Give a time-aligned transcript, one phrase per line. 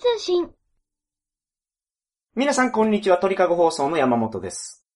[0.00, 0.48] 通信。
[2.34, 4.86] 皆さんこんにちは、鳥かご放送の山本です。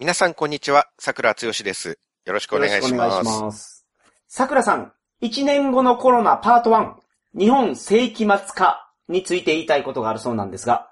[0.00, 0.88] 皆さん、こんにちは。
[0.98, 2.00] 桜つよしです。
[2.24, 3.36] よろしくお願いしよろしくお願います。
[3.36, 3.86] します。
[4.26, 4.92] 桜さん、
[5.22, 6.94] 1年後のコロナパート1、
[7.38, 10.90] 日本世紀末化について言いたいことがあるそうなんですが、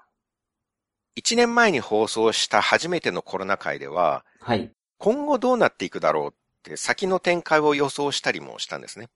[1.17, 4.71] 1年前に放送した初めてのコロナ会では、はい。
[4.99, 6.33] 今後どうなっていくだろうっ
[6.63, 9.09] て先の展開を予想したりもしたんですね。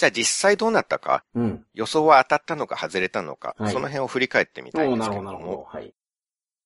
[0.00, 1.66] じゃあ実際どうなったか、うん。
[1.74, 5.38] 予想は当たったのか外れたのか、はいその辺を振り返ってみたいんでなるほど、すけれども。
[5.38, 5.78] なるほど。
[5.78, 5.94] はい。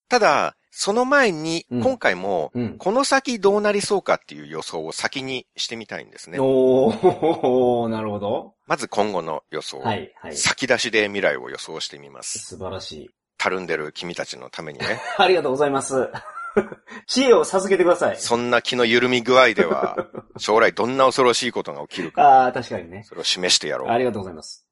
[0.08, 2.78] ただ、その前に、うん今回も、うん。
[2.78, 6.38] この先どうなりそうかっていう予想を先にしてみたいんですね。
[6.40, 8.54] おー、なるほど。
[8.66, 9.80] まず今後の予想。
[9.80, 10.36] はい、はい。
[10.36, 12.38] 先出しで未来を予想してみます。
[12.38, 13.10] 素晴らしい。
[13.36, 15.00] たるんでる君たちのためにね。
[15.18, 16.08] ありがとうございます。
[17.06, 18.16] 知恵を授けてください。
[18.16, 23.04] そんな気の緩み具合では、 将来どんな恐ろしいことが起きるか、ああ、確かにね。
[23.04, 23.90] それを示してやろう。
[23.90, 24.66] ありがとうございます。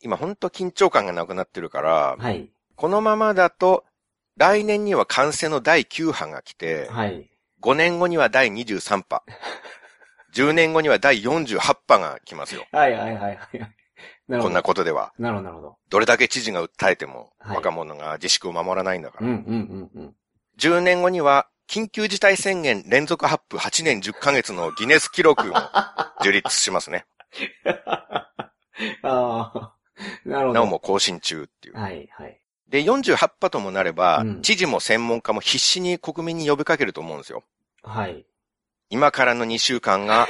[0.00, 2.50] 今ほんと緊張感がなくなってるから、はい。
[2.76, 3.84] このままだと、
[4.36, 7.30] 来年には感染の第9波が来て、はい。
[7.60, 9.22] 5年後には第23波、
[10.34, 12.66] 10年後には第48波が来ますよ。
[12.72, 13.36] はい、はい、はい。
[13.36, 13.74] はい
[14.28, 14.48] なるほど。
[14.48, 15.12] こんなことでは。
[15.18, 15.76] なるほど、なるほど。
[15.90, 19.26] どれだけ知事が訴えても、はい若者が自粛を守らないんだから。
[19.26, 20.14] うん、うん、うん、うん。
[20.58, 25.54] 10年後には、緊急事態宣言連続発布8年10ヶ月のギネス記録も
[26.20, 27.06] 樹立しますね。
[29.02, 29.72] ああ、
[30.24, 30.52] なるほど。
[30.54, 31.78] なおも更新中っていう。
[31.78, 32.40] はい、はい。
[32.68, 37.44] で、48波ともなれば、うん知事も専門家も必死に国民に呼びかけると思うんですよ。
[37.82, 38.24] はい。
[38.88, 40.26] 今からの2週間が、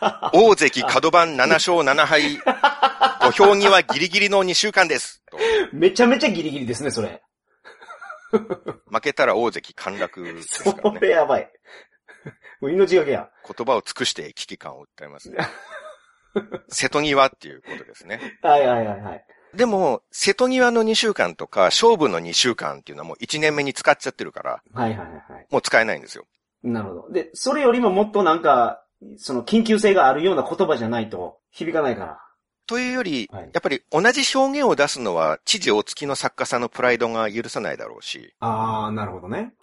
[0.34, 2.38] 大関角番7勝7敗、
[3.20, 5.22] 土俵際ギリギリの2週間です。
[5.30, 5.38] と
[5.72, 7.22] めちゃめちゃギリギリですね、それ。
[8.90, 11.00] 負けたら大関陥落ですそからね。
[11.00, 11.50] れやばい。
[12.60, 13.30] もう命がけや。
[13.46, 15.38] 言葉を尽くして危機感を訴えますね。
[16.68, 18.20] 瀬戸際っていうことですね。
[18.42, 19.26] はいはいはいはい。
[19.54, 25.46] でも、瀬戸際の2週間とか、勝負の2週間っていうのはもう1年目に使っちゃってるから、はいはいはいはい。
[25.50, 26.26] もう使えないんですよ。
[26.62, 27.10] なるほど。
[27.10, 28.82] で、それよりももっとなんか、
[29.16, 32.25] その緊急性があるような言葉じゃないと響かないから。
[32.66, 39.54] というより、はいやっぱり同じ表現を出すのは、知事お付きの作家さんのプライドが許さないだろうし、ああ、なるほどね。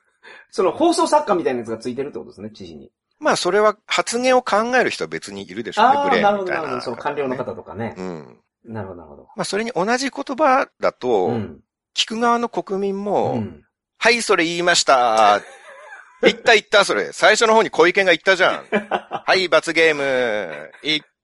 [0.50, 2.90] その放送作家みたいなやつがついてるってことですね、知事に。
[3.18, 6.80] まあそれは発言を考える人は別にいるでしょうね、ブレなるほど、ーンみたな、ないるほど。
[6.82, 7.94] その官僚の方とかね。
[7.96, 8.40] うん。
[8.64, 9.22] なるほど、なるほど。
[9.36, 11.60] まあそれに同じ言葉だと、うん。
[11.94, 13.64] 聞く側の国民も、うん。
[13.98, 15.40] はい、それ言いました。
[16.22, 17.12] 言った言った、それ。
[17.12, 18.64] 最初の方に小池が言ったじゃん。
[18.70, 20.70] はい、罰ゲーム。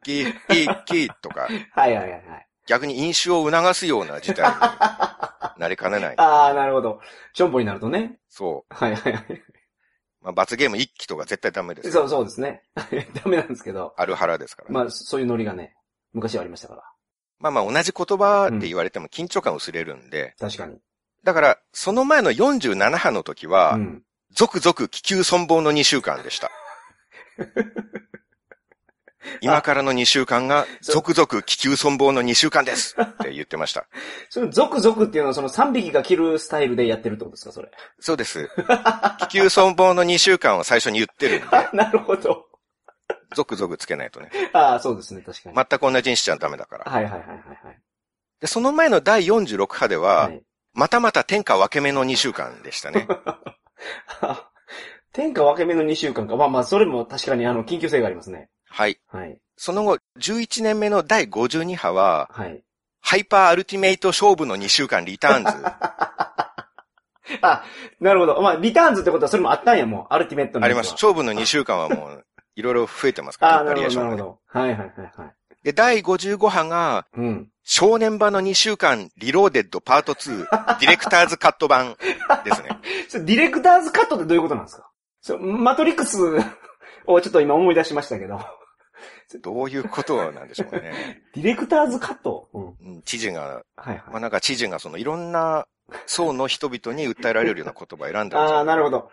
[0.04, 1.42] 一気、一気、とか。
[1.42, 2.48] はいはいはいはい。
[2.66, 4.56] 逆に飲酒を促すような事態に
[5.58, 6.14] なりかねない。
[6.18, 7.00] ああ、なるほど。
[7.32, 8.18] チョンボになるとね。
[8.28, 9.22] そはいはいはい。
[9.32, 9.42] う。
[10.20, 11.92] まあ、罰ゲーム一気とか絶対ダメですよ。
[11.92, 12.62] そうそうですね。
[12.74, 13.94] ダメなんですけど。
[13.96, 14.70] ある腹ですから。
[14.70, 15.74] ままあ、そういうノリがね、
[16.12, 16.82] 昔はありましたから。
[17.40, 20.34] あまあ同じ言葉って言われても緊張感薄れるんで。
[20.38, 20.78] 確かに。
[21.24, 24.02] だから、その前の47波の時は、うん。
[24.30, 26.50] 続々気球存亡の2週間でした。
[29.40, 33.86] 今からの2週間が、続々気球存亡の2週間ですって言ってました。
[34.30, 37.70] その、ゾクゾクっていうのはその3匹が切るスタイルでやってるってことですか、それ。
[38.00, 38.48] そうです。
[39.20, 42.46] 気球存亡の2週間を最初に言ってるんで、 あ、なるほど。
[43.34, 44.30] 続々つけないとね。
[44.52, 45.56] ああ、そうですね、確かに。
[45.56, 46.90] 全く同じにしちゃダメだから。
[46.90, 47.80] はいはいはいはいはい。
[48.40, 50.42] で、その前の第46波では、はい。
[50.72, 53.08] またまた天下分け目の2週間でしたね。
[55.12, 56.36] 天下分け目の2週間か。
[56.36, 58.48] まあまあ、それも確かにあの、緊急性がありますね。
[58.70, 58.98] はい。
[59.08, 59.38] はい。
[59.56, 62.62] その後、11年目の第52波は、はい。
[63.00, 65.50] ハイパーアルティメイト勝負の2週間リターンズ。
[67.42, 67.62] あ、
[68.00, 68.40] なるほど。
[68.40, 70.14] まあ、リターンズってことはそれもあったんや、もう。
[70.14, 70.64] アルティメットの。
[70.66, 70.92] あります。
[70.92, 72.24] 勝負の2週間はもう、
[72.56, 74.22] いろいろ増えてますから、ああ、なるほど、なるほバリエーションがね。
[74.22, 74.38] ど。
[74.46, 75.34] はいはいはいはい。
[75.62, 77.48] で、第55波が、うん。
[77.64, 80.38] 少年版の2週間リローデッドパート2、
[80.80, 81.96] ディレクターズカット版
[82.44, 82.70] ですね。
[83.26, 84.90] ディレクターズカットってどういうことなんですか？
[85.38, 86.16] マトリックス
[87.04, 88.40] をちょっと今思い出しましたけど。
[89.42, 91.22] どういうことなんでしょうね。
[91.34, 92.48] ディレクターズカット？
[92.52, 92.66] うん。
[92.80, 94.02] うん知事が、はいはい。
[94.10, 95.66] まあ、なんか知事がそのいろんな
[96.06, 99.10] 層の人々に訴えられるような言葉を選んだんああ、なるほど。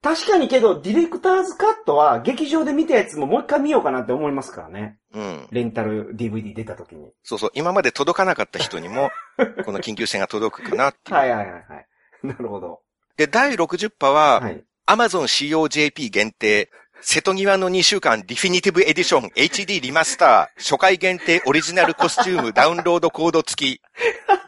[0.00, 4.98] 確かにけど、ディレクターズカットは劇場で見たやつももう一回見ようかなって思いますからね。
[5.12, 5.48] うん。
[5.50, 7.10] レンタル DVD 出た時に。
[7.24, 7.50] そうそう。
[7.54, 9.10] 今まで届かなかった人にも、
[9.64, 11.16] この緊急性が届くかなっていう。
[11.16, 11.86] はいはいはいはい。
[12.22, 12.80] なるほど。
[13.16, 14.64] で、第60波は、はい。
[14.86, 16.70] Amazon.co.jp 限定、
[17.00, 23.80] 瀬戸際の2週間ディフィニティブエディション HD リマスター、初回限定オリジナルコスチュームダウンロードコード付き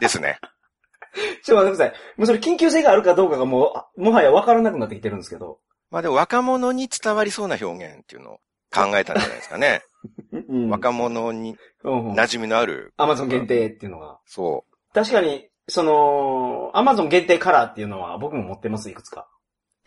[0.01, 0.39] ですね。
[1.45, 2.19] ちょっと待ってください。
[2.19, 5.59] もうそれ緊急性があるかどうかがもうあ、もはや分からなくなってきてるんですけど。
[5.91, 8.35] まあでも若者に伝わりそうな表現っていうのを
[8.73, 9.83] 考えたんじゃないですかね。
[10.49, 10.71] うん。
[10.71, 14.19] 若者にうん馴染みのある、アマゾン限定っていうのが。
[14.27, 19.29] そ確かに、その、アマゾン限定カラーっていうのは僕も持ってます、いくつか。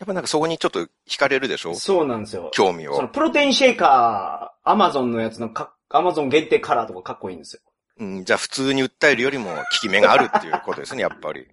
[0.00, 1.74] やっぱなんかそこにちょっと惹かれるでしょ？
[1.74, 2.50] そうなんですよ。
[2.52, 3.08] 興味をその。
[3.08, 7.62] プロテインシェイカー、アマゾンのやつのか、アマゾン限定カラーとかかっこいいんですよ。
[7.98, 11.46] うん、じゃあ普通に訴えるよりも効き目があるっていうことですね、やっぱり。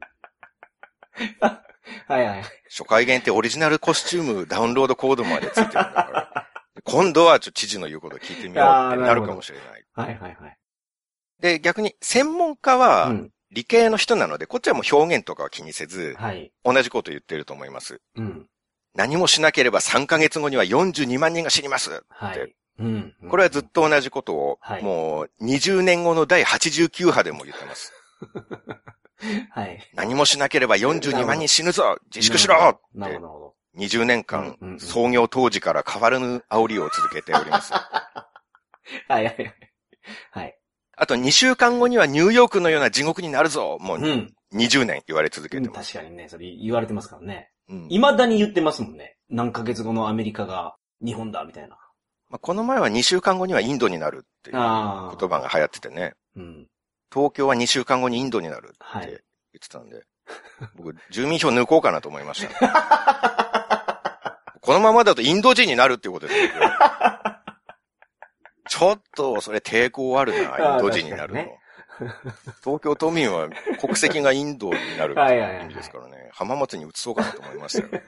[2.07, 2.43] はいはい。
[2.69, 6.47] 初回限定オリジナルコスチュームダウンロードコードまでついてるんだから。
[6.83, 9.85] 今度はちょっと知事の言うことを聞いてみようってなるかもしれない。
[9.93, 10.57] はいはいはい。
[11.39, 13.31] で、逆に専門家はうん。
[13.51, 16.51] 理系の人なので、こっちはもう表現とかは気にせず、はい。
[16.63, 18.01] 同じこと言ってると思います。
[18.15, 18.47] うん。
[18.95, 22.03] 何もしなければ3ヶ月後には42万人が死にます。
[22.09, 22.55] はい。
[22.79, 23.15] うん。
[23.29, 27.93] これはずっと同じことを、はいもう20年後の第89波でも言ってます。
[29.51, 29.89] はい。
[29.93, 33.55] 何もしなければ42万人死ぬぞ自粛しろっなるてほどなるほど。
[33.77, 37.71] 20年間うんうんうん創業当時から変わらぬ煽りを続けております。
[37.75, 38.25] はい
[39.09, 39.55] はいはい。
[40.31, 40.57] はい。
[41.01, 44.33] あと2週間後にはニューヨークのような地獄になるぞもううん。
[44.53, 45.93] 20年言われ続けうんてます。
[45.93, 47.49] 確かにね、それ言われてますからね。
[47.69, 49.17] うん未だに言ってますもんね。
[49.27, 51.69] 何ヶ月後のアメリカが日本だ、みたいな。
[52.29, 54.57] まあ、この前は2週間後にはインドになるっていう。
[54.57, 56.13] 言葉が流行っててね。
[56.35, 56.67] うん。
[57.11, 59.19] 東京は2週間後にインドになるってはい言っ
[59.59, 60.03] てたんで、
[60.77, 63.81] 僕、住民票抜こうかなと思いました。
[64.61, 66.51] このままだとインド人になるっていうことですよ。
[68.71, 71.41] ちょっと、それ抵抗あるな、インド人になるの。
[71.43, 71.59] 確
[72.63, 73.49] 東京都民は
[73.81, 76.29] 国籍がインドになるってはいう意味ですからね。
[76.31, 78.01] 浜松に移そうかなと思いましたよ。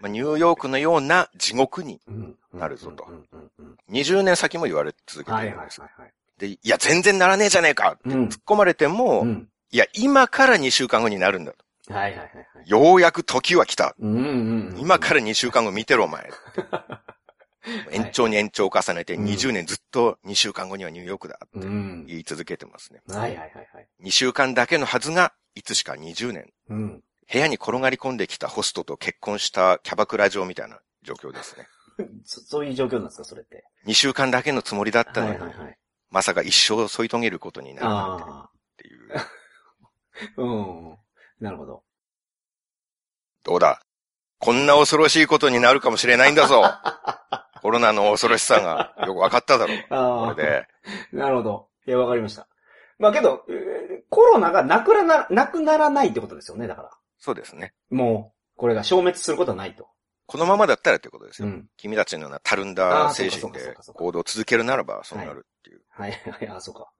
[0.00, 5.80] まあ、ニューヨークのような地獄にうんなるぞとうんうんうん20年先も言われ続けてるんです。
[5.80, 6.12] はいはい。
[6.36, 9.48] で、いや、全然ならねえじゃねえかってうん突っ込まれても、うん。
[9.70, 11.52] いや、今から2週間後になるんだ
[11.86, 11.94] と。
[11.94, 12.68] はいはいはいはい。
[12.68, 13.94] ようやく時は来た。
[13.98, 14.22] うんうんう
[14.74, 14.78] ん。
[14.78, 16.28] 今から2週間後見てろ、お前。
[17.90, 22.06] 延長に延長を重ねてうん20年ずっと2週間後にはニューヨークだってうん。
[22.06, 23.00] 言い続けてますね。
[23.08, 23.88] はいはいはいはい。
[24.02, 26.52] 2週間だけのはずが、いつしか20年。
[26.68, 27.02] うん。
[27.30, 31.66] 部屋に転がり込んできたホストと結婚したキャバクラ嬢みたいな状況ですね。
[32.24, 35.78] そそういう状況なんですか、それって？2週間だけのつもりだったのに、はいはいはい。
[36.10, 38.48] まさか一生添い遂げることになるなん
[38.78, 38.84] て。
[38.84, 39.10] っていう。
[40.42, 40.98] うん。
[41.40, 41.84] なるほど。
[43.44, 43.82] どうだ？
[44.40, 46.62] こんな恐ろしいことになるかもしれないんだぞ
[47.60, 49.76] コロナの恐ろしさがよくわかっただろう。
[49.90, 50.34] ああ。
[50.34, 50.68] これで。
[51.12, 51.68] なるほど。
[51.86, 52.46] いや、わかりました。
[52.98, 56.90] まあけど、えーコロナがなくなら、なくならないってことですよね、だから。
[57.18, 57.74] そうですね。
[57.90, 59.88] もう、これが消滅することはないと。
[60.26, 61.48] このままだったらってことですよ。
[61.48, 61.68] うん。
[61.76, 65.80] 君たちのようなたるんだ精神で行動を続けるならばそうなるっていう。
[65.90, 66.90] はい、はい、 あ、そうか。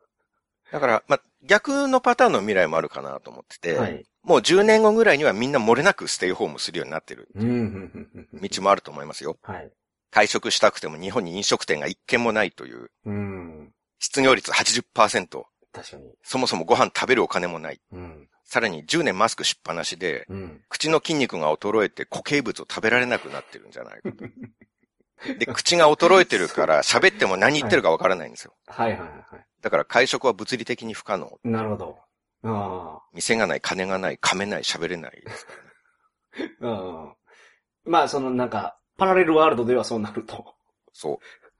[0.72, 4.04] だから、まあ、逆のパターンの未来もあるかなと思ってて、はい。
[4.22, 7.28] もう10年後ぐらいにはみんな漏れなくステイホームするようになってる。
[7.34, 9.38] 道もあると思いますよ。
[9.42, 9.70] はい。
[10.10, 13.72] 会食したくても日本に飲食店が一軒もないという、うん。
[13.98, 16.12] 失業率80%、確かに。
[16.22, 17.80] そもそもご飯食べるお金もない。
[17.92, 18.28] うん。
[18.44, 20.60] さらに10年マスクしっぱなしで、うん。
[20.68, 24.24] 口の筋肉が衰えて固形物を食べられなくなってるんじゃないかと。
[25.38, 28.54] で、口が衰えてるから喋っても何言ってるかわからないんですよ。
[28.66, 29.46] はい、はい、はいはい。
[29.60, 31.38] だから会食は物理的に不可能。
[31.44, 31.98] なるほど。
[32.44, 36.54] あ店がない、金がない、噛めない、喋れないですからね。
[36.62, 36.66] あ。
[37.84, 37.92] うん。
[37.92, 40.54] まあ、その、なんか、パラレルワールドではそうなると。
[40.92, 41.18] そう。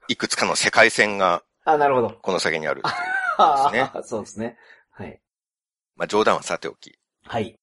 [0.09, 2.11] いくつかの世界線があ、なるほど。
[2.21, 2.95] この先にあるっていう。
[3.37, 4.57] あですあ、そうですね。
[4.91, 5.19] はい。
[5.95, 6.99] まあ冗談はさておき。
[7.23, 7.57] はい。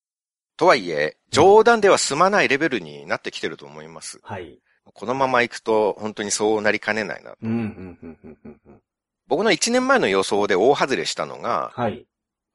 [0.56, 4.20] とはいえ、冗談では済まないレベルになってきてると思います。
[4.22, 4.58] はい。
[4.94, 7.34] このまま行くと本当にそうなりかねないな。
[7.42, 7.60] うん、うん、う
[8.06, 8.80] ん、うん、うんうん。
[9.26, 12.06] 僕の1年前の予想で大外れしたのが、はい。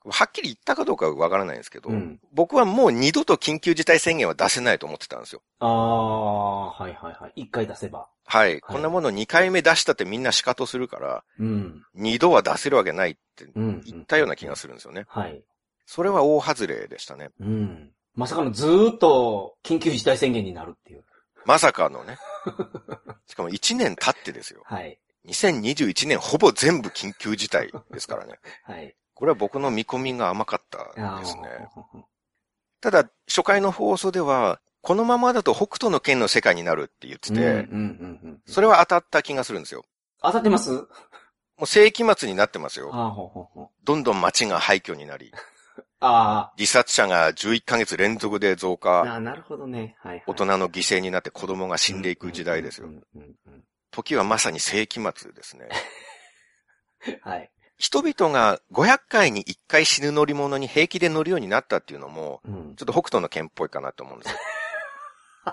[0.05, 2.19] はっきり言ったかどうかはわからないんですけど、うん。
[2.33, 5.41] 僕はもう二度と緊急事態宣言は出せないと思ってたんですよ。
[5.59, 7.33] ああ、はい、はい、はい。
[7.43, 8.07] 一回出せば。
[8.25, 8.61] はい。
[8.61, 11.83] こんなもの2回目出したってみんな仕方するから、うん。
[11.93, 13.81] 二度は出せるわけないってうん。
[13.81, 15.05] 言ったような気がするんですよね。
[15.07, 15.43] はい。
[15.85, 17.29] それは大外れでしたね。
[17.39, 17.91] うん。
[18.15, 21.03] まさかのずーっと緊急事態宣言になるっていう。
[21.45, 22.17] まさかのね。
[23.27, 24.63] しかも1年経ってですよ。
[24.65, 24.99] はい。
[25.27, 28.39] 2021年ほぼ全部緊急事態ですからね。
[28.63, 28.95] はい。
[29.21, 31.43] これは僕の見込みが甘かったあですね。
[31.93, 32.01] ー
[32.81, 37.67] ただ、初回の放送では、このままだと北斗の剣の世界になるって言ってて。
[38.47, 39.85] それは当たった気がするんですよ。
[40.23, 40.71] 当たってます？
[40.71, 40.85] も
[41.61, 42.89] う世紀末になってますよ。
[42.91, 43.69] ああ、ほうほうほう。
[43.83, 45.31] どんどん街が廃墟になり、
[46.01, 48.77] あ自殺者が11ヶ月連続で増あ。
[48.79, 49.97] 加、ああ、なるほどね。
[49.99, 50.23] はい、はい。
[50.25, 52.89] 大人の犠牲になって子供が死んでいく時代ですよ
[53.91, 55.69] 時はまさに世紀末ですね。
[57.21, 57.51] はい。
[57.81, 62.75] 人々が500回に1回死ぬ乗り物に平気で乗るようになったっていうのも、うん。
[62.75, 64.37] ちょっと北斗の剣っぽいかなと思うんですよ。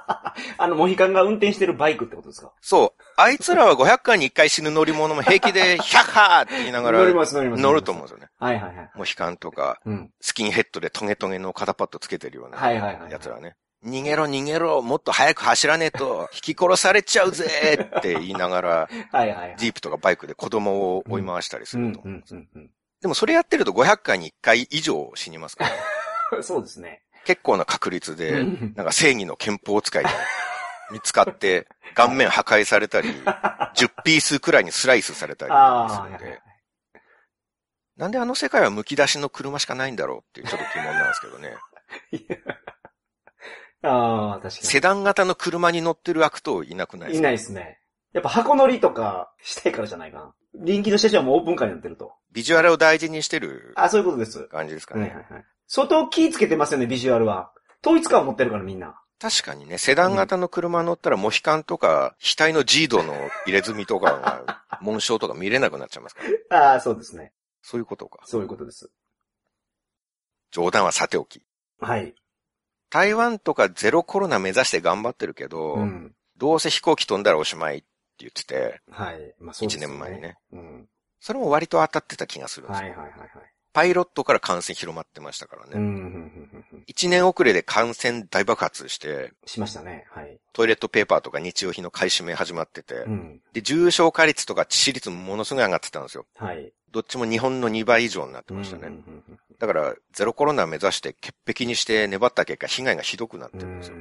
[0.59, 2.53] あの、モヒカンが運転してるバイクってことですか？
[2.61, 3.03] そう。
[3.17, 7.63] あいつらは500回に1回死ぬ乗り物も平気で、 ヒャッハーって言いながら乗ります、乗ります。
[7.63, 8.29] 乗ると思うんですよね。
[8.39, 8.91] はいはいはい。
[8.95, 10.11] もう悲観とか、うん。
[10.21, 13.57] スキンヘッドでトゲトゲの肩パッドつけてるようなはいはいはいはいやつらね。
[13.85, 18.71] 逃げろ逃げろ、もっと早く走らねえと、引き殺されちゃうぜって言いながら、
[19.13, 19.55] はいはいはい。
[19.57, 22.03] ジープとかバイクで子供を追い回したりすうん、ると。
[22.05, 22.71] うん、うん、うん。
[23.01, 25.71] でもそれやってると500回に1回以上死にますか
[26.33, 27.03] ら、 そうですね。
[27.25, 30.11] 結構な確率で、うんなんか正義の憲法使いが
[30.91, 36.41] 見つかって、顔面破壊されたり、10ピースくらいにスライスされたりするんで、
[37.97, 41.57] なんであの世界は剥き出しの車しかないんだろうっていうちょっと疑問なんですけどね。
[43.83, 47.15] ああ、確かセダン型の車に乗ってる悪党いなくないでに。
[47.15, 47.23] いすか？
[47.25, 47.79] ないですね。
[48.13, 50.35] やっぱ箱乗りとかしたいからじゃないかな。
[50.55, 52.13] 臨機の車種はもうオープンカーになってると。
[52.33, 54.45] ビジュアルを大事にしてるあ、そういうことです。
[54.49, 55.03] 感じですかね。
[55.03, 55.45] はいはいはい。
[55.67, 57.53] 相当気ぃつけてますよね、ビジュアルは。
[57.85, 59.01] 統一感を持ってるからみんな。
[59.21, 63.15] 確かにね、セダン型の車乗ったらモヒカンとか、額のジードの
[63.47, 66.73] 入れ墨とかが、紋章とか見れなくなっちゃいますから。
[66.73, 67.33] ああ、そうですね。
[67.63, 68.21] そういうことか。
[68.25, 68.91] そういうことです。
[70.53, 71.43] 冗談はさておき。
[71.81, 72.15] はい。
[72.91, 76.15] 台湾とかゼロコロナ目指して頑張ってるけど、うん。
[76.37, 77.87] どうせ飛行機飛んだらおしまいって
[78.19, 79.35] 言ってて、はい。
[79.41, 79.87] まあそうですね。
[79.87, 80.37] 1年前にね。
[80.53, 80.89] うん。
[81.21, 82.89] それも割と当たってた気がするんですよ。
[82.89, 83.31] はいはいはいはい。
[83.73, 85.73] パイロットから感染広まってましたからね。
[85.75, 86.85] うん、うん、うん、うんうん。
[86.89, 90.07] 1年遅れで感染大爆発して、しましたね。
[90.11, 90.39] はい。
[90.53, 93.41] トイレットペーパーとか日用品の買い占め始まってて、うん。
[93.53, 96.27] で、重症化率とか致死率もものすごい上がってたんですよ。
[96.37, 96.73] はい。
[96.93, 98.91] どっちも日本の2倍以上になってましたね。
[99.59, 103.69] だから、ゼロコロナ目指して潔癖にして粘った結果、被害がひどくなってうん。
[103.71, 103.97] るんですよ。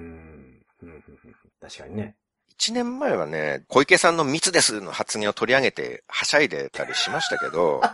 [1.62, 2.16] 確かにね。
[2.60, 7.82] 1年前はね、小池さんの密ですの発言を取り上げて、はしゃいでたりしましたけど、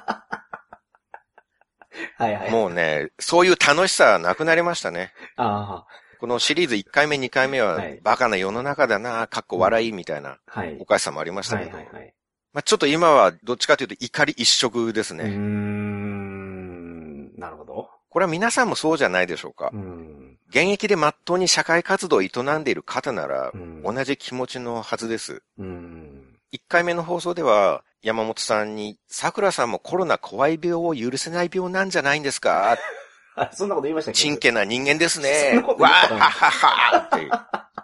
[2.18, 2.52] はいはい。
[2.52, 5.14] もうね、そういう楽しさはなくなりましたね。
[5.36, 5.86] あ
[6.20, 10.78] このシリーズ1回目、2回目ははい、バカな世の中だな、かっこ笑いみたいなあ、はい。
[10.80, 12.14] おかしさもありましたはけど、いはいはい。
[12.54, 15.30] まあちょっと今はどっちかというと怒り一色ですうーね。
[15.36, 17.36] ん。
[17.40, 17.90] なるほど。
[18.10, 19.72] これは皆さんもそうじゃないでしょうか。
[19.74, 20.38] うん。
[20.50, 22.30] 現役で真っ当に社会活動を営
[22.60, 23.82] んでいる方ならう、ん。
[23.84, 25.42] 同じ気持ちのはずです。
[25.58, 26.24] うん。
[26.54, 32.78] 1回目の放送では、山本さんに、桜さんもコロナ怖い病を許せない病なんじゃないんですか？
[33.36, 34.20] あ、そんなこと言いましたっけ？
[34.20, 35.74] ちんけな人間ですそんねなこ。
[35.74, 37.32] とわ言ったかなーはははって、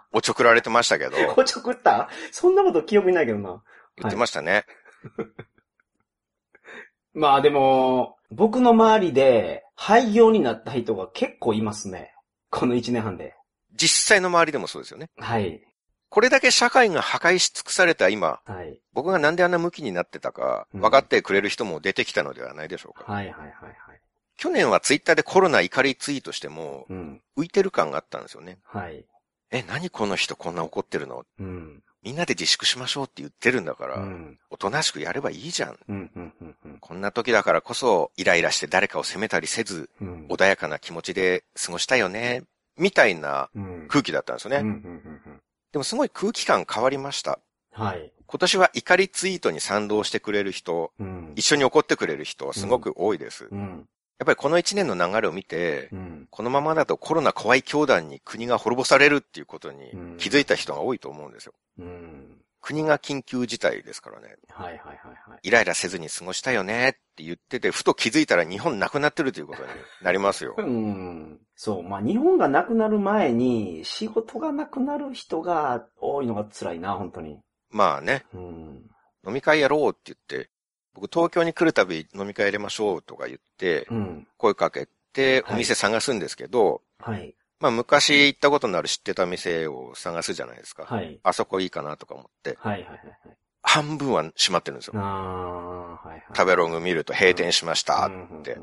[0.13, 2.07] おちょくられてましたけど、おちょくった？
[2.31, 3.63] そんなこと記憶にないけどな。
[4.01, 4.65] 言ってましたね。
[7.13, 12.13] まあでも、僕の周りで廃業になった人が結構いますね。
[12.49, 13.35] この1年半で。
[13.73, 15.09] 実際の周りでもそうですよね。
[15.17, 15.61] はい。
[16.09, 18.79] これだけ社会が破壊し尽くされた今、はい。
[18.93, 23.11] 僕がなんであんな向きになってたか、うん分かってくれる人も出てきたのではないでしょうか。
[23.11, 23.75] はいはいはいはい。
[24.37, 27.21] 去年はツイッターでコロナ怒りツイートしても、うん。
[27.37, 28.59] 浮いてる感があったんですよね。
[28.63, 29.05] はい。
[29.51, 31.25] え、何この人こんな怒ってるの？
[31.39, 31.83] うん。
[32.03, 34.39] みんなで自粛しましょうって言ってるんだから、うん。
[34.49, 35.77] おとなしくやればいいじゃん。
[35.89, 36.11] うん。
[36.15, 36.33] うん。
[36.41, 36.55] うん。
[36.65, 40.27] うんこんな時だからこそ、イライラして誰かを責めたりせず、うん。
[40.29, 42.43] 穏やかな気持ちで過ごしたいよね、
[42.77, 43.85] みたいなうん。
[43.89, 44.57] 空気だったんですよね。
[44.57, 44.63] うん。
[44.65, 44.73] うん。
[44.73, 45.41] うん。
[45.71, 47.39] でもすごい空気感変わりました。
[47.71, 48.11] はい。
[48.25, 51.33] 今年は怒りツイートに賛同してくれる人、うん。
[51.35, 53.49] 一緒に怒ってくれる人はすごく多いです。
[54.19, 54.25] やうん。
[54.25, 56.27] っぱりこの一年の流れを見てう、ん。
[56.29, 61.53] このままだとコロナ怖い教団に国が滅ぼされるっていうことにうん気づいた人が多いと思うんですよ。
[61.79, 62.35] うん。
[62.61, 64.35] 国が緊急事態ですからね。
[64.49, 64.97] はいはいはい
[65.29, 65.39] はい。
[65.43, 69.69] イライラせずに過ごしたよねって言ってて、ふと気づいたら日本なくなってるということに
[70.01, 70.55] なりますよ。
[70.59, 71.39] うん。
[71.55, 71.83] そう。
[71.83, 77.39] まあ、日本がなくなる前に、仕事がなくなる人が多いのが辛いな、本当に。
[77.69, 78.89] まあね、うん。
[79.25, 80.49] 飲み会やろうって言って、
[80.99, 84.27] 僕東京に来るたび飲み会やりましょうとか言って、うん。
[84.37, 87.33] 声かけてはいお店探すんですけど、はい。
[87.59, 90.83] まあ昔行ったことのある知ってた店を探すじゃないですか。
[90.83, 91.19] はい。
[91.23, 93.37] あそこいいかなとか思って、はいはいはいはい。
[93.61, 94.93] 半分は閉まってるんですよ。
[94.97, 96.23] ああ、はいはい。
[96.35, 98.57] 食べログ見ると閉店しましたって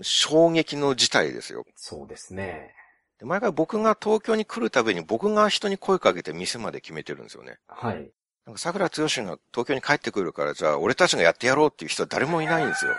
[0.00, 1.64] 衝撃の事態ですよ。
[1.76, 2.74] そうですね。
[3.18, 7.58] で毎回僕が東京に来るたびに僕が人に声かけて店まで決めてるんですよね。
[7.68, 8.10] はい。
[8.46, 12.92] なんか桜剛が東京に帰ってくるから、じゃあ俺たちがやってやろうっていう人は誰もいないんですよ。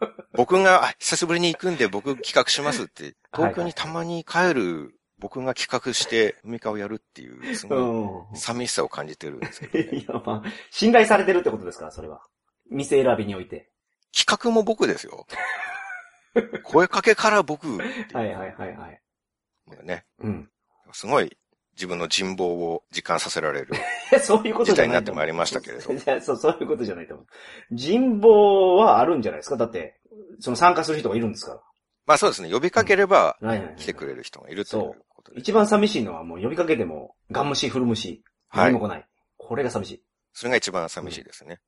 [0.34, 8.38] 僕が、あ久しぶりに行くんで僕企画しますって、東京にたまに帰る僕が企画して飲み会をやるっていう、すごうんい。
[8.38, 9.98] 寂しさを感じてるんですけどね。
[9.98, 12.22] いや、まあ、信頼されてるってことですから、それは。
[12.70, 13.70] 店選びにおいて。
[14.14, 15.26] 企画も僕ですよ。
[16.64, 19.02] 声かけから僕はいはいはいはい。
[19.84, 20.04] ね。
[20.18, 20.50] うん。
[20.92, 21.36] すごい
[21.76, 23.74] 自分の人望を実感させられる
[24.22, 24.74] そういうことじゃない。
[24.74, 27.26] 事態になってまいりましたけれどいや、 そう、そういうことじゃないと思う。
[27.72, 29.56] 人望はあるんじゃないですか？
[29.56, 30.00] だって、
[30.40, 31.62] その参加する人がいるんですか
[32.06, 32.50] まあそうですね。
[32.50, 33.48] 呼びかければら。
[33.48, 33.76] はいはいはい。
[33.76, 35.40] 来てくれる人がいるというこことで。
[35.40, 39.06] 一番寂しいのはもう呼びかけても、ガン虫、フル虫、はい何も来ない。
[39.36, 40.02] これが寂し
[40.32, 41.60] それが一番寂しいですね。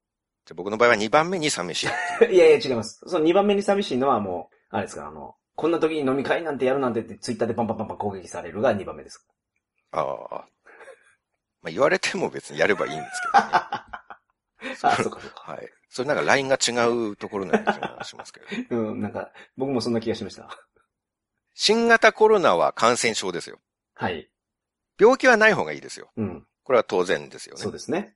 [0.47, 1.87] じゃあ僕の場合は2番目に寂しい。
[2.31, 2.33] い。
[2.35, 3.03] いやいや、違います。
[3.07, 9.27] その2番目に寂しいのはもう、あれですから、あの、こんな時に飲み会なんてやるなんてってツイッターでパンパンパンパン攻撃されるが2番目です。
[9.93, 10.49] ああ。
[11.61, 13.51] まあ言われても別にやればいいんですけどね。
[14.83, 15.53] あ、そうかそうか。
[15.53, 15.69] はい。
[15.89, 18.47] それなんかラインが違うところな気がしますけど。
[18.77, 20.49] うん、なんか、僕もそんな気がしました。
[21.55, 23.59] 新型コロナは感染症ですよ。
[23.95, 24.31] はい。
[24.99, 26.11] 病気はない方がいいですよ。
[26.17, 26.47] うん。
[26.63, 27.73] これは当然ですよねそう。
[27.73, 28.15] ですね。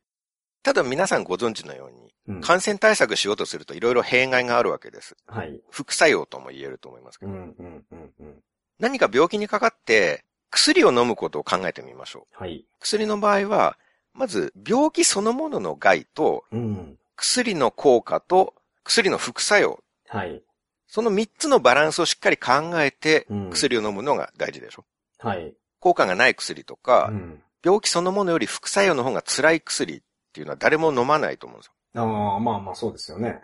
[0.63, 2.41] ただ皆さんご存知のように、うん。
[2.41, 5.17] 感染対策しようとするといろいろ弊害があるわけです。
[5.27, 5.61] はい。
[5.71, 7.33] 副作用とも言えると思いますけど。
[7.33, 8.43] うん、うん、うん、うん。
[8.79, 12.43] 何か病気にかかって薬を飲むことを考えてみましょう。
[12.43, 12.65] はい。
[12.79, 13.77] 薬の場合は、
[14.13, 16.99] まず病気そのものの害とうん。
[17.17, 18.55] 薬の効果と
[18.85, 19.83] 薬の副作用。
[20.09, 20.43] はい。
[20.87, 24.85] その3つのバランスをしっかり考えてうん薬を飲むのが大事でしょ。
[25.19, 25.55] はい。
[25.81, 27.43] 効果がない薬とか、うん。
[27.65, 31.73] 病気そのものより副作用の方が辛い薬っていうのは誰も飲まないと思うんですよ。
[32.03, 33.41] ああ、まあまあそうですよね。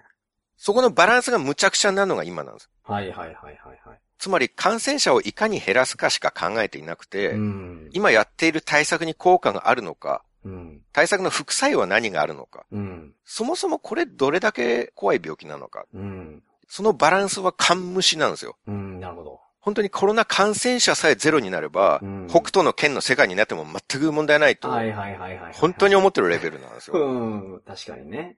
[0.58, 2.68] そこのバランスがむちゃくちゃなのが今なんです。
[2.82, 3.54] はいはいはいはい
[3.86, 4.00] はい。
[4.18, 7.90] つまり感染者をいかに減らすかしか考えていなくて、うん。
[7.92, 10.80] 今やっている対策に効果があるのか、うん。
[10.92, 13.12] 対策の副作用は何があるのか、うん。
[13.24, 16.42] そもそもこれどれだけ怖い病気なのか、うん。
[16.66, 18.56] そのバランスは勘無視なんですよ。
[18.66, 19.00] うん。
[19.00, 19.40] なるほど。
[19.60, 25.52] 本当にコロナ感染者さえゼロになれば、うん北斗の県の世界になっても全く問題ないと、はいはいはいはい。
[25.54, 26.96] 本当に思ってるレベルなんですよ。
[26.96, 27.62] うん。
[27.66, 28.36] 確かにね。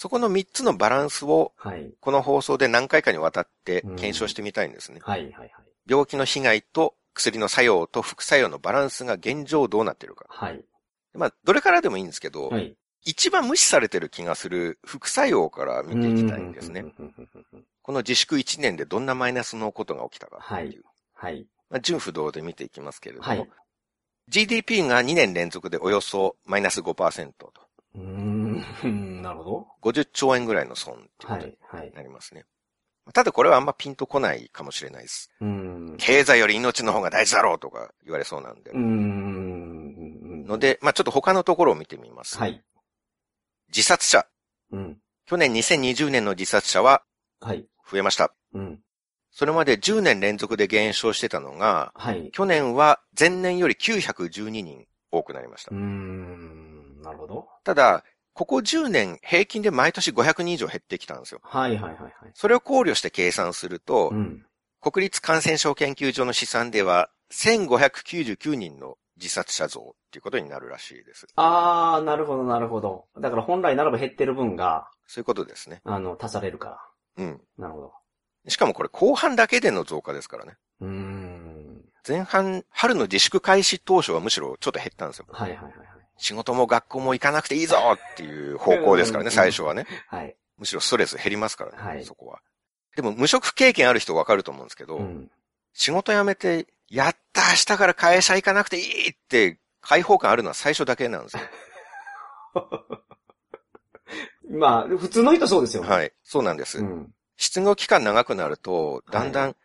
[0.00, 0.02] うん。
[0.02, 1.92] そこの3つのバランスを、はい。
[2.00, 5.00] この放送で何回かにわたって検証してみたいんですね。
[5.02, 5.52] はいはいはい。
[5.86, 10.26] 病気の被害と薬の作用と副作用のバランスが現状どうなってるか。
[10.28, 10.64] はい。
[11.14, 12.76] まあ、どれからでもいいんですけど、はい。
[13.02, 16.84] 一番無視されてる気がする副作用から見ていきたいんですね。
[17.82, 20.84] この自粛1年でどんなマイナスのことが起きたかっていう。
[21.14, 21.46] はい。
[21.70, 23.48] まあ、純不動で見ていきますけれども、はい
[24.30, 27.52] GDP が2年連続でおよそマイナス5%と、
[27.94, 29.22] うーん。
[29.22, 31.58] なるほ50兆円ぐらいの損ってことにはい。
[31.82, 31.92] はい。
[31.92, 32.44] なりますね。
[33.12, 35.30] ただこれはあんまピンとこないかもしれないです。
[35.40, 35.96] うん。
[35.98, 38.70] 経済より命の方が大事だろうとか言われそうなんで。
[38.70, 40.46] うーん。
[40.46, 42.38] ので、まあちょっと他のところを見てみます。
[42.38, 42.62] はい。
[43.68, 44.26] 自殺者。
[44.72, 45.00] うん。
[45.26, 47.02] 去年2020年の自殺者は
[47.40, 47.66] はい。
[47.90, 48.32] 増えました。
[48.52, 48.82] うん。
[49.32, 52.30] それまで10年連続で減少してたのが、はい。
[52.32, 55.80] 去年は前年より912人多くなりましたうー。
[55.80, 56.69] ん。
[57.02, 57.48] なるほど。
[57.64, 61.40] ただ、ここ10年平均で毎年500人以上減ってきたんですよ。
[61.42, 62.12] はいはいはいはい。
[62.34, 64.46] それを考慮して計算すると、うん。
[64.80, 71.26] 国立感染症研究所の試算では、1599人の自殺者増っていうことになるらしいです。
[71.36, 73.06] あー、なるほどなるほど。
[73.18, 75.82] だから本来ならば減ってる分が、そういうことですね。
[75.84, 77.40] あの、足されるかうん。
[77.58, 77.64] ら。
[77.64, 77.92] なるほど。
[78.48, 80.56] しかもこれ後半だけでの増加ですからね。
[80.80, 81.84] うーん。
[82.08, 85.26] 前半、春の自粛開始当初はむしろちょっと減ったんですよ。
[85.28, 85.72] はいはいはい
[86.20, 89.86] 仕事も学校も行かなくていいぞっていう方向ですからね、 うん最初はね。
[90.08, 90.20] はい。
[90.24, 90.36] はい。
[90.58, 92.40] むしろストレス減りますからね、はいそこは。
[92.94, 95.30] でも無職経験ある人わかると思うんですけど、うん。
[95.72, 101.42] 仕事辞めて、やった明日から会社行かなくていいって解放感あるのは最初だけなんですよ。
[104.50, 105.88] まあ、普通の人そうですよね。
[105.88, 106.12] はい。
[106.24, 106.78] そうなんです。
[106.80, 107.14] うん。
[107.36, 109.56] 失業期間長くなると、だんだん、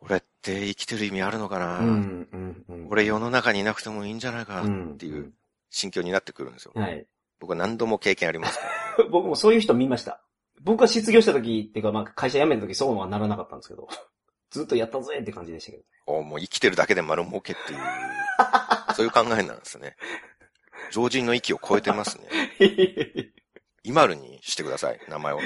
[0.00, 2.28] 俺って生きてる意味あるのかな、うん。
[2.32, 2.64] うん。
[2.68, 2.88] うん。
[2.88, 4.68] 俺世の中にいなくてもいいんじゃないかう。
[4.68, 5.32] なんっていう
[5.70, 6.72] 心境になってくるんですよ。
[6.74, 7.06] はい。
[7.38, 8.64] 僕は何度も経験ありますか
[8.98, 9.04] ら。
[9.10, 10.22] 僕もそういう人見ました。
[10.62, 13.88] 僕が失業した時っていうか、まあ、会社辞めた時そうはならなかったんですけど、
[14.50, 15.84] ずっとやったぜって感じでしたけど。
[16.06, 17.78] おもう生きてるだけで丸儲けっていう、
[18.94, 19.96] そういう考えなんですね。
[20.90, 22.28] 常人の域を超えてますね。
[23.82, 25.40] イマルにしてください、名前を。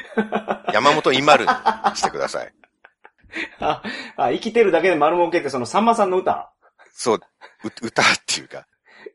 [0.72, 1.50] 山本イマルに
[1.96, 2.52] してください。
[3.60, 3.82] あ、
[4.16, 6.52] あ、生きてるだけで丸儲けってそのさんまさんの歌
[6.92, 7.20] そう、う
[7.82, 8.66] 歌っていうか、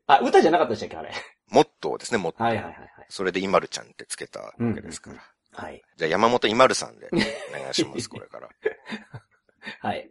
[0.09, 1.11] あ、歌じゃなかったでしたっけあれ？
[1.49, 2.47] モットーですね、モットー。
[2.47, 2.89] はいはいはいはい。
[3.09, 5.21] それでイマルちゃんってつけたわけですから。
[5.53, 5.81] はい。
[5.97, 7.17] じゃあ山本イマルさんでお
[7.59, 8.49] 願いします、これから。
[9.81, 10.09] はい。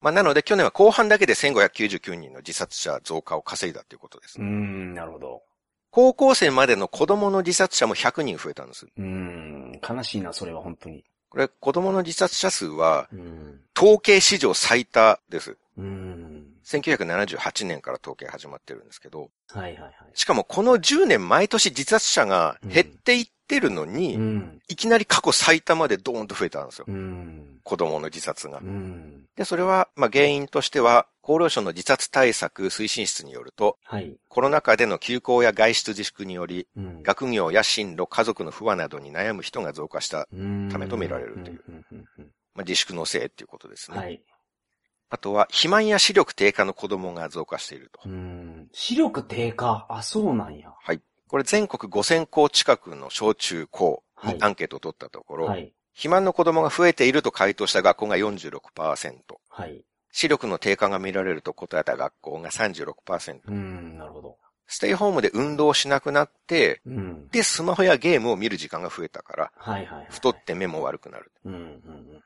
[0.00, 4.44] まあなので去年は後半だけで1599人の自殺者増加を稼いだということですうー。
[4.44, 5.42] ん、なるほど。
[5.90, 8.86] 高校生までの子供の自殺者も100人増えたんです。
[8.86, 11.04] うーん、悲しいな、それは本当に。
[11.28, 13.08] これ子供の自殺者数は。
[13.76, 15.56] 統計史上最多です。
[15.76, 16.31] うーん。
[16.64, 19.94] 1978年から統計始まってるんですけど、はいはいはい。
[20.14, 24.58] しかもこの10年毎年自殺者が減っていってるのに、うん。
[24.68, 26.86] いきなり過去最多までドーンと増えたんですよ。
[26.88, 27.58] うん。
[27.64, 28.62] 子供の自殺がう。
[28.62, 29.24] ん。
[29.36, 34.16] で、それは、まあ原因としては、厚労省の自殺対策推進室によると、はい。
[34.28, 37.02] コロナ禍での休校や外出自粛により、うん。
[37.02, 40.26] 学業や進路、家族の不和などに悩む人が増加した、た
[40.72, 41.62] ためと見られるという。
[42.58, 43.96] 自粛のせいっていうことですね。
[43.96, 44.22] はい。
[45.14, 48.00] あとは、肥満や視力低下の子供が増加していると。
[48.06, 48.68] うん。
[48.72, 49.84] 視力低下？
[49.90, 50.72] あ、そうなんや。
[51.28, 55.74] これ全国5000校近くの小中高はいにアンケートを取ったところ、はい。
[55.92, 58.60] 肥満の子供が増えていると回答した学校が46%、
[59.50, 59.84] はい。
[60.12, 64.36] 視力の低下が見られると答えた学校が36%、うん、なるほど。
[64.66, 67.28] ステイホームで運動しなくなって、うん。
[67.28, 70.06] で、スマホやゲームを見る時間が増えたから、はいはいはい。
[70.08, 71.30] 太って目も悪くなる。
[71.44, 72.22] うん、うん、うん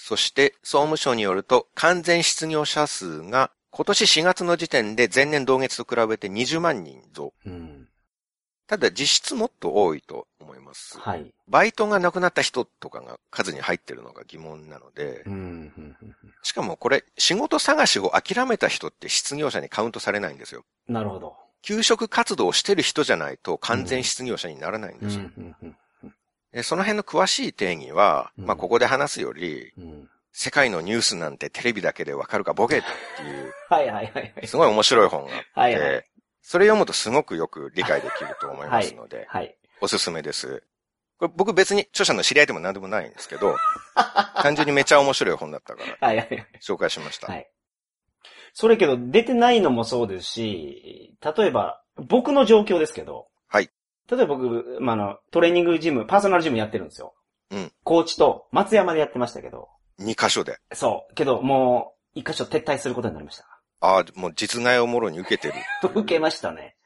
[0.00, 7.34] そして、総務省によると、完全失業者数が今年4月の時点で前年同月と比べて20万人増。
[7.44, 7.52] うん。
[7.52, 7.88] うん。
[8.68, 10.98] ただ実質もっと多いと思います。
[10.98, 11.34] はい。
[11.48, 15.96] バイトがなくなった人とかが数に入ってるのが疑問なのでう、ん、
[16.42, 20.64] しかもこれ、仕事探しを諦めた人って失業者にカウントされないんですよ。
[20.88, 20.94] うん。
[20.94, 21.36] なるほど。
[21.62, 25.30] 休職活動をしてる人じゃないと完全失業者にならないんうん、ですよ。
[25.36, 25.76] うん、うんで
[26.62, 30.08] その辺の詳しい定義は、うんまあここで話すより、うん。
[30.32, 32.82] 世界のニュースなんてテレビだけでわかるかボケっ
[33.16, 34.46] ていう、 はいはいはいはい。
[34.46, 36.06] すごい面白い本があって、
[36.42, 39.56] それ読むとすごくよく理解できると思いますので、はい。
[39.80, 40.62] おすすめです。
[41.18, 43.56] これ僕別に著者の知り合いでも何でもないんですけど、
[44.42, 46.46] 単純にめちゃ面白い本だったからはいはいはい。
[46.62, 47.26] 紹介しました。
[47.26, 47.50] はい。
[48.52, 53.70] それけど、出てないのもそうですし、例えば、僕の状況ですけど、はい。
[54.10, 57.14] 例えば僕、まあ、あの、トレーニングジム、パーソナルジムやってるんですよ。
[57.50, 57.72] うん。
[57.84, 59.68] 高知と松山でやってましたけど、
[60.00, 60.58] 2箇所で。
[60.72, 61.14] そう。
[61.14, 63.44] けど、もう、一箇所撤退することになりました。
[63.80, 65.54] ああ、もう実害をもろに受けてる。
[65.82, 66.76] と、 受けましたね。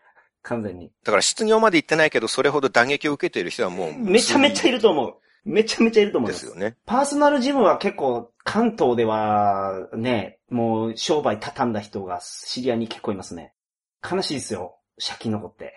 [0.42, 0.90] 完全に。
[1.04, 5.14] だから失業まで行ってないけど、それほど打撃を受けている人はもう、めちゃめちゃいると思う。
[5.44, 6.76] めちゃめちゃいると思いますよね。
[6.86, 13.52] パーソナルジムは結構、関東では、ね、もう商売畳んだ人が知り合いに結構いますね。
[14.08, 14.78] 悲しいですよ。
[15.04, 15.74] 借金残って。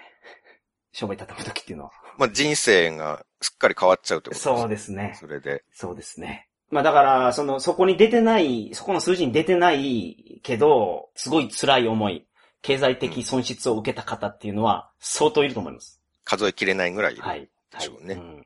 [0.95, 1.91] 商売畳む時っていうのは。
[2.17, 4.43] まあ人生がすっかり変わっちゃうってことです。
[4.43, 5.17] そうですね。
[5.19, 5.65] それで。
[5.73, 6.47] そうですね。
[6.71, 12.25] まあだから、その、そこに出てない、そこの数字に出てないけど、すごい辛い思い、
[12.62, 16.01] 経済的損失を受けた方っていうのは、相当いると思います。
[16.23, 17.23] 数えきれないぐらいいる。
[17.23, 17.49] はい。
[17.71, 18.45] でしょうねはいん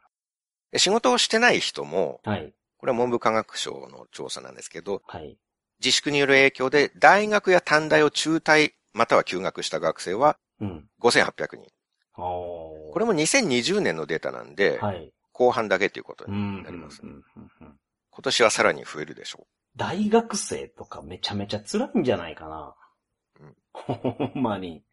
[0.72, 2.54] で仕事をしてない人も、はい。
[2.78, 5.38] これは文部科学省の調査なんですけど、はい。
[5.80, 10.86] 自粛による影響で大学や短大を中退または休学した学生はうん。
[11.00, 11.68] 5800人。
[12.20, 15.12] これも2020年のデータなんで、はい。
[15.32, 16.64] 後半だけということにうん。
[16.64, 17.02] なります。
[17.04, 17.80] うんうんうん
[18.12, 22.76] 今年はさらに増えるでしょ大学生とかめちゃめちゃ辛いんじゃないかな。
[23.40, 24.84] うんほんまに。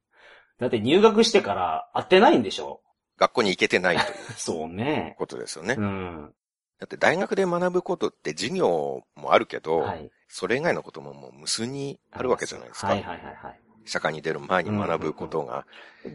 [0.60, 2.88] だって入学してから会ってないんでしょう。
[3.18, 5.16] 学校に行けてないという そうね。
[5.18, 5.74] ことですよね。
[5.76, 6.34] うん。
[6.78, 10.08] だって大学で学ぶことって授業もあるけど、はい。
[10.28, 12.88] それ以外のことももう無数にあるわけじゃないですか。
[12.88, 13.60] はいはいはいはい。
[13.86, 15.66] 社会に出る前に学ぶことが。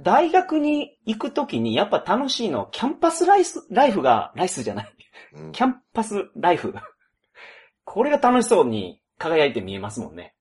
[0.03, 4.95] 大学に行くときにやっぱ楽しいの、キャンパスライス、ライフが、ライスじゃない。
[5.33, 6.73] うんキャンパスライフ。
[7.83, 10.35] これが楽しそうに輝いて見えますもんね。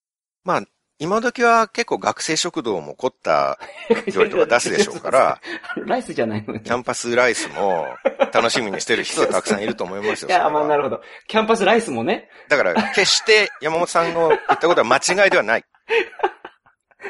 [0.45, 0.63] まあ、
[0.99, 3.59] 今時は結構学生食堂も凝った
[4.15, 5.41] 料理とか出すでしょうから、
[5.87, 6.61] ライスじゃないのに。
[6.61, 7.87] キャンパスライスも
[8.35, 10.29] 楽しみにしてる人は たくさんいると思いますよ。
[10.29, 11.01] いや、まあなるほど。
[11.27, 12.29] キャンパスライスもね。
[12.49, 15.65] だから、決して山本さんの言ったことは間違いではない。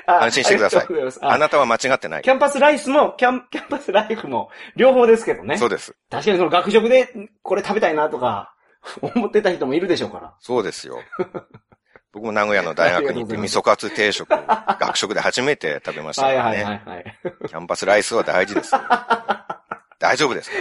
[0.07, 0.87] あ安心してください
[1.23, 2.23] あなたは間違ってない。
[2.23, 5.59] キャンパスライスも、キャン、キャンパスライフも、両方ですけどね。
[5.59, 5.95] そうです。
[6.11, 8.55] 確かにその学食で、これ食べたいなとか、
[9.03, 10.35] 思ってた人もいるでしょうから。
[10.41, 11.01] そうですよ。
[12.13, 16.57] 僕も名古屋の大学に行って味噌カツ定食、学食で初めて食べましたはいからね。
[16.57, 17.19] はいはいはい。
[17.49, 18.81] キャンパスライスは大事ですよ。
[20.01, 20.57] 大丈夫ですか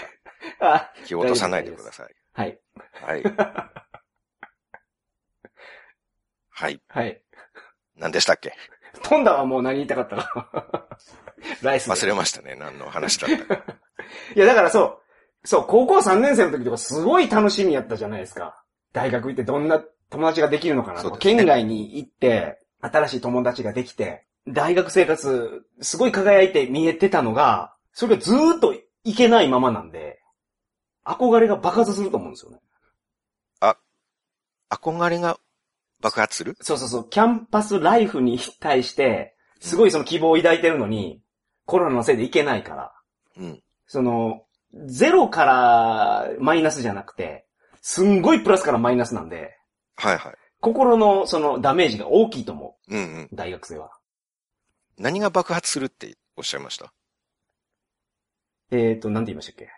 [0.60, 0.76] ら。
[0.76, 2.16] あ気を落とさないでください。
[2.34, 2.60] はい。
[3.02, 3.24] はい。
[6.50, 6.82] はい。
[6.88, 7.22] はい。
[7.96, 8.54] 何でしたっけ？
[9.04, 10.88] トンダはもう何言いたかったか。
[11.62, 11.92] ライスで。
[11.92, 12.56] 忘れましたね。
[12.56, 13.74] 何の話だったか。
[14.36, 15.02] いや、だからそ
[15.44, 18.62] う、そう、高校3年生の時とかすごい楽しみやったじゃないですか。
[18.94, 28.74] 大学行ってどんな友達ができるのかなとね県外に行って、新しい友達ができて、大学生活、すごい輝いて見えてたのが、それがずーっと
[29.04, 30.20] いけないままなんで、
[31.06, 32.60] 憧れが爆発すると思うんですよね。
[34.70, 35.40] 憧れが
[36.02, 36.56] 爆発する？
[36.62, 41.22] そうそうそう、キャンパスライフに対して、すごいその希望を抱いてるのに、
[41.66, 42.94] コロナのせいでいけないから、
[43.38, 43.64] うん。
[43.88, 44.44] その、
[44.86, 47.46] ゼロからマイナスじゃなくて、
[47.82, 49.58] すんごいプラスからマイナスなんで、
[49.96, 50.34] はいはい。
[50.62, 53.24] 心のそのダメージが大きいと思うんうん。
[53.24, 53.30] う。
[53.34, 53.92] 大学生は。
[54.98, 56.92] 何が爆発するっておっしゃいました？
[58.72, 59.70] えーと、なんて言いましたっけ？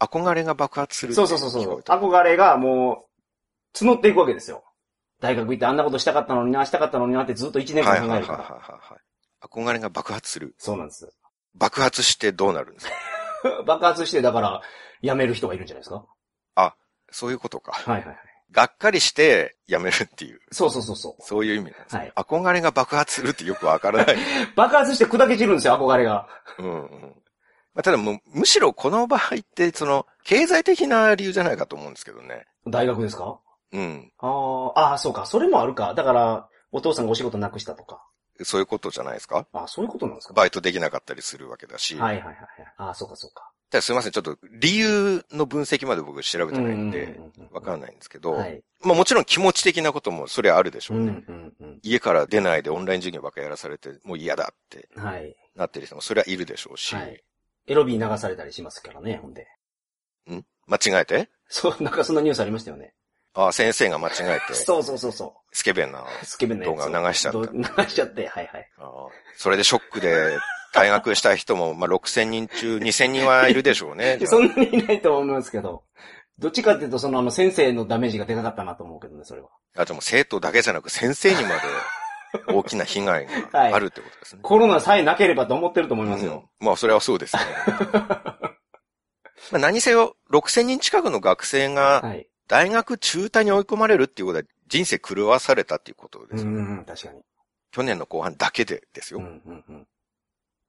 [0.00, 3.04] 憧れが爆発するそうそうそうそう憧れがも
[3.74, 4.64] う、募っていくわけですよ。
[5.22, 8.78] 大学行ってあんなことしたかったのにな、したかったのになってずっと1年はいはいはいはい間考えるから。
[8.78, 8.98] はい。
[9.68, 10.54] 憧れが爆発する。
[10.58, 11.08] そうなんです。
[11.54, 13.62] 爆発してどうなるんですか？
[13.66, 14.60] 爆発して、だから、
[15.02, 16.04] 辞める人がいるんじゃないですか？
[17.14, 17.72] そういうことか。
[17.72, 18.16] はいはいはい。
[18.52, 21.22] がっかりして辞めるっていう、そうそうそうそう。
[21.22, 22.00] そういう意味なんですね。
[22.00, 24.16] はい憧れが爆発するってよくわからない。
[24.56, 26.26] 爆発して砕け散るんですよ、憧れが。
[26.58, 27.00] うんうん
[27.74, 32.46] まあ、ただもう、むしろこの場合って、その、経済的な理由じゃないかと思うんですけどね。
[32.66, 33.38] 大学ですか？
[33.72, 34.12] うん。
[34.18, 35.26] あーあー、そうか。
[35.26, 35.94] それもあるか。
[35.94, 38.02] だから、お父さんがお仕事なくしたとか。
[38.44, 39.46] そういうことじゃないですか？
[39.52, 40.34] あそういうことなんですか？
[40.34, 41.96] バイトできなかったりするわけだし。
[41.96, 42.46] はいはいはいはい。
[42.78, 43.50] ああ、そうかそうか。
[43.70, 48.62] ただすいません、ちょっと理由の分析まで僕調べてないんで、うんうんうんうんわかんないんですけど、はい。
[48.80, 51.12] まあもちろん気持ち的なこともそれはあるでしょううね。
[51.12, 55.00] んうんう家から出ないでオンライン授業ばっかやらされて、もう嫌だってん。
[55.00, 55.36] はい。
[55.54, 57.22] なってる人もそれはいるでしょうし、はい。
[57.66, 59.46] エロビー流されたりしますからね、ほんで。
[60.30, 60.44] ん？
[60.66, 61.28] 間違えて？
[61.48, 62.94] そう、なんかそんなニュースありましたよね。
[63.34, 66.00] ああ、先生が間違えて、そうそうそうそスケベな。
[66.00, 66.04] う。
[66.24, 67.38] スケベなやつを動画を流しちゃった
[67.82, 68.70] 流しちゃって、はいはい。
[68.78, 68.88] ああ
[69.36, 70.38] それでショックで
[70.74, 74.18] 退学した人も、まあ6000人中2000人はいるでしょうね。
[74.26, 75.84] そんなにいないと思いますけど。
[76.38, 79.48] どっちかっていうと、そのあの先生のダメージがでかかったなと思うけどね、それは。
[79.76, 81.54] あともう生徒だけじゃなく先生にまで
[82.48, 83.32] 大きな被害が
[83.72, 84.40] あるってことですね。
[84.42, 86.50] コロナさえなければと思ってると思いますうんよ。
[86.58, 87.42] まあ、それはそうですね。
[89.50, 92.26] まあ何せよ、6000人近くの学生がはい。
[92.48, 96.50] 大学中退に追い込まれるっていうことは人生狂わされたっていうことですよ。
[96.50, 97.20] うんうんうん、確かに。
[97.70, 99.20] 去年の後半だけでですよ。
[99.20, 99.86] うんうんうん。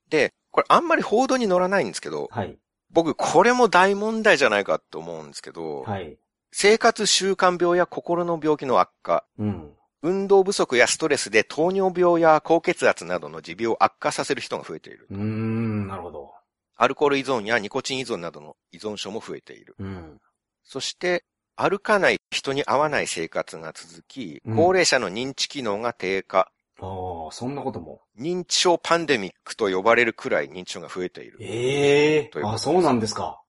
[0.10, 2.58] で、これあんまり報道に乗らないんですけど、はい。
[2.92, 6.18] 僕これも大問題じゃないかと思うんですけど、はい。
[6.52, 9.74] 生活習慣病や心の病気の悪化、うん。
[10.04, 15.08] 運動不足やストレスで糖尿病や高血圧などの持病を悪化させる人が増えている。
[15.10, 16.34] うーん、なるほど。
[16.76, 19.76] アルコール依存やニコチン依存などの依存症も増えている。
[19.80, 20.20] うん。
[20.64, 21.24] そして、
[21.56, 28.02] 歩かない人に合わない生活が続き、うん高齢者の認知機能が低下、ああ、そんなことも。
[28.20, 31.38] 認知症パンデミックと呼ばれるくらい認知症が増えている。
[31.40, 33.42] ええということですあ、そうなんですか。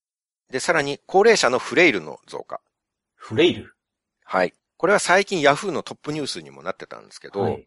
[0.51, 2.61] で、さらに高齢者のフレイルの増加。
[3.17, 3.75] フレイル？
[4.25, 4.55] はい。
[4.77, 7.67] これは最近ヤフーのトップニュースにもなってたんですけど、はい。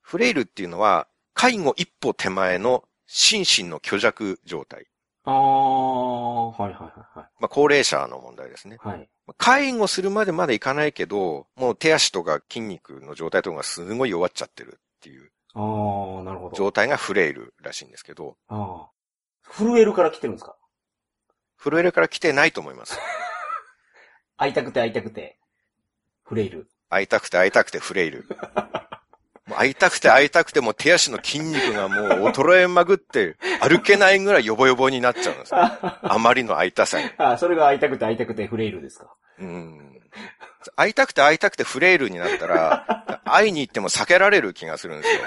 [0.00, 4.86] フレイルっていうのは、介護一歩手前の心身の虚弱状態。
[5.24, 8.76] ああ、はいはいはいはまあ、高齢者の問題ですね。
[8.76, 8.88] い。
[8.88, 9.08] はい。
[9.34, 15.60] 介護するまでまだいかないけど、もう手足とか筋肉の状態とかがすごい弱っちゃってるっていうあ
[16.20, 16.56] あ、なるほど。
[16.56, 18.90] 状態がフレイルらしいんですけど、ああ。
[19.52, 20.56] 震えるから来てるんですか？
[21.58, 22.98] 震えるから来てないと思います。
[24.36, 25.38] 会いたくて会いたくて。
[26.24, 26.68] フレイル。
[26.88, 28.26] 会いたくて会いたくてフレイル。
[29.46, 35.60] もう会いたくて会いたくてもう手足の筋肉がもう衰えまぐって歩けないぐらいヨボヨボになっちゃうんですよ。
[35.60, 37.08] あ あまりの会いたさに。
[37.18, 39.06] あ、それが会いたくて会いたくてフレイルですか？
[39.38, 39.92] うん。
[40.74, 45.20] 会いたくて会いたくてフレイルになったら、会いに行っても避けられる気がするんですよ。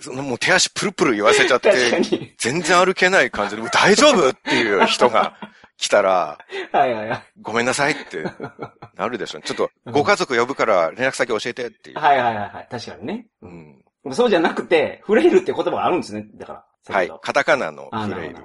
[0.00, 2.34] そのもう手足プルプル言わせちゃって、に。
[2.36, 5.34] 全然歩けない感じで、大丈夫っていう人が
[5.76, 6.38] 来たら、
[6.72, 7.22] はいはいはい。
[7.40, 8.24] ごめんなさいって
[8.96, 9.40] なるでしょ。
[9.40, 11.98] ちょっとご家族呼ぶから連絡先教えてっていう。
[11.98, 12.68] はいはいはいはい。
[12.70, 13.26] 確かにね。
[13.42, 14.14] ううんん。
[14.14, 16.26] そうじゃなくて、フレイルって言葉があるんですね。
[16.34, 16.94] だから。
[16.94, 17.10] はい。
[17.22, 18.36] カタカナのフレイル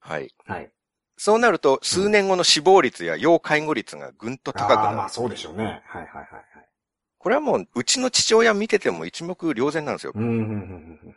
[0.00, 0.28] はい。
[0.28, 0.52] ど。
[0.52, 0.70] はい。
[1.16, 5.02] そうなると、数年後の死亡率や要介護率がぐんと高くああ、まなる。
[5.04, 5.64] あそうでしょうね。
[5.64, 6.44] はいはいはいはい。
[7.18, 10.12] これはもう、うちの父親見てても一目瞭然なんですよ。
[10.16, 10.30] うん、うん、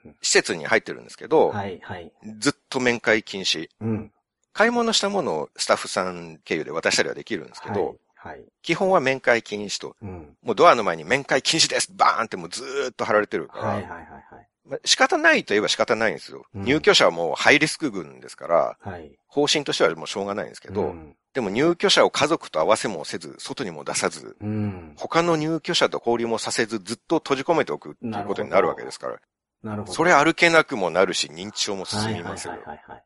[0.04, 1.30] うん、施設に入ってるんですけうん。
[1.30, 2.12] ど、はいはい。
[2.38, 3.68] ずっと面会禁止。
[3.82, 4.12] うん。
[4.56, 7.96] 買い物したものをスタッフさん経由で渡したりはできるんですけど、はい。
[8.16, 8.46] はい。
[8.64, 9.98] 基本は面会禁止と。
[10.02, 10.38] うん。
[10.42, 14.48] もうドアの前に面会禁止ですバーンってもうずーっと貼られてるから、はいはいはいはい。
[14.66, 16.46] まあ仕方ないといえば仕方ないんですよ。
[16.56, 19.12] うん入居者はもうハイリスク群ですから、はい。
[19.28, 21.18] 方針としてはもうしょうがないんですけど、うん。
[21.34, 24.94] でも入居者を家族と合わせもせず、外にも出さず、うん。
[24.96, 29.20] 他の入居者と交流もさせず、ずっと閉じ込めておくっていうことになるわけですから、
[29.62, 29.94] なるほど。
[29.94, 32.62] それ歩けなくもなるし、認知症も進みますよはい。
[32.62, 33.04] はいはいはい。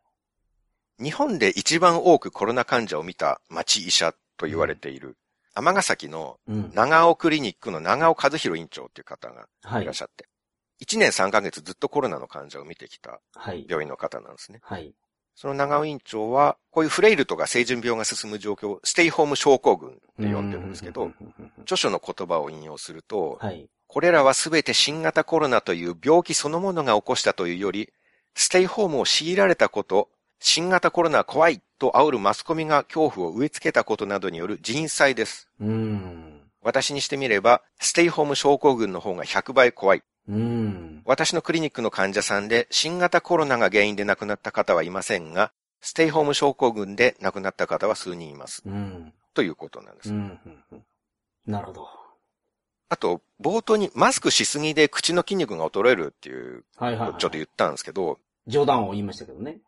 [1.02, 5.18] 日本で一番多くコロナ患者を見た町医者と言われている、
[5.54, 6.72] 尼崎のうん。
[6.74, 10.02] 長尾クリニックの長尾和弘院長っていう方がはいいらっし。
[10.02, 10.28] ゃって、
[10.86, 13.66] 1年3ヶ月ずっとコロナの患者を見てきたはい。
[13.68, 14.60] 病院の方なんですね。
[14.62, 14.94] はい。
[15.36, 21.12] その長尾院長は、こういうフレイルとか成人病が進む状況をステイホーム症候群って呼んでるんですけど、
[21.62, 23.70] 著書の言葉を引用すると、はい。
[23.88, 27.92] これらはすべて新型コロナという病気そのものが起こしたというより、
[28.36, 35.50] ステイホームを強いられたこと、新型コロナは怖いと煽るマスコミが恐怖を植え付けたことなどによる人災です。
[35.60, 36.42] うん。
[36.62, 40.04] 私にしてみれば、ステイホーム症候群の方が100倍怖い。
[40.28, 41.02] うん。
[41.06, 48.62] 私のクリニックの患者さんで新型コロナが原因で亡くなった方はいませんが、ステイホーム症候群で亡くなった方は数人います。
[48.66, 49.14] うん。
[49.34, 50.10] ということなんです。
[50.12, 50.40] うん。
[51.48, 51.88] なるほど。
[52.90, 57.20] あと、冒頭にマスクしすぎで口の筋肉が衰えるっていう、はいはいはい。
[57.20, 59.60] ちょっと言ったんですけど、冗談を言いましたけどね。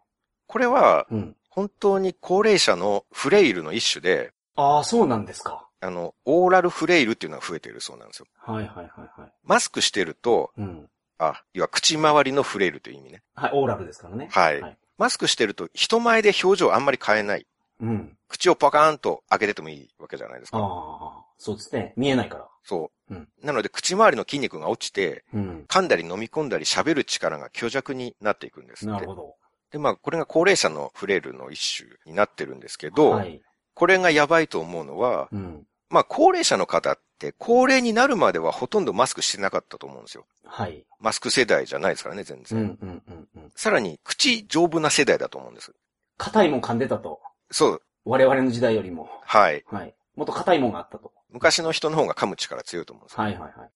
[0.51, 1.35] これはうん。
[1.49, 5.67] 本当に高齢者のフレイルの一種で、ああ、そうなんですか。
[5.81, 8.25] あの、オーラルフレイルっていうのが増えてるそうなんですよ。
[8.37, 8.85] はいはいはい
[9.21, 9.33] はい。
[9.43, 10.89] マスクしてると、うん。
[11.17, 13.21] あ、要は口周りのフレイルという意味ね。
[13.35, 14.29] はい、オーラルですからね。
[14.31, 14.61] はい。
[14.61, 17.47] はいマスクしてると人前で表情あんまり変えない。
[17.79, 18.15] うん。
[18.27, 20.63] 口をパカーンと開けててもいいわけじゃないですあか。
[20.63, 21.93] あ、そうですね。
[21.97, 22.47] 見えないから。
[22.63, 23.13] そう。
[23.15, 25.65] うんなので口周りの筋肉が落ちて、うん。
[25.67, 29.07] 噛んだり飲み込んだり喋る力が虚弱になっていくんですなる。
[29.07, 29.35] ほど。
[29.71, 33.41] で、まあ、これが高齢者のフレイルの一種になってるんですけど、はい。
[33.73, 35.65] これがやばいと思うのは、うん。
[35.89, 40.25] まあ、高齢者の方って、高齢になるまではほとんどマスクしてなかったと思うんですよ。
[40.45, 40.86] はい。
[40.99, 42.60] マスク世代じゃないですからね、全うん、然。
[42.60, 43.51] うん、うん、うん。
[43.55, 45.73] さらに、口丈夫な世代だと思うんです。
[46.17, 47.19] 硬いもん噛んでたと。
[47.49, 47.81] そう。
[48.05, 49.10] 我々の時代よりも。
[49.23, 49.63] はい。
[49.67, 49.93] はい。
[50.15, 51.12] もっと硬いもんがあったと。
[51.29, 53.23] 昔の人の方が噛む力強いと思うんですよ。
[53.23, 53.69] はい、はい、はい。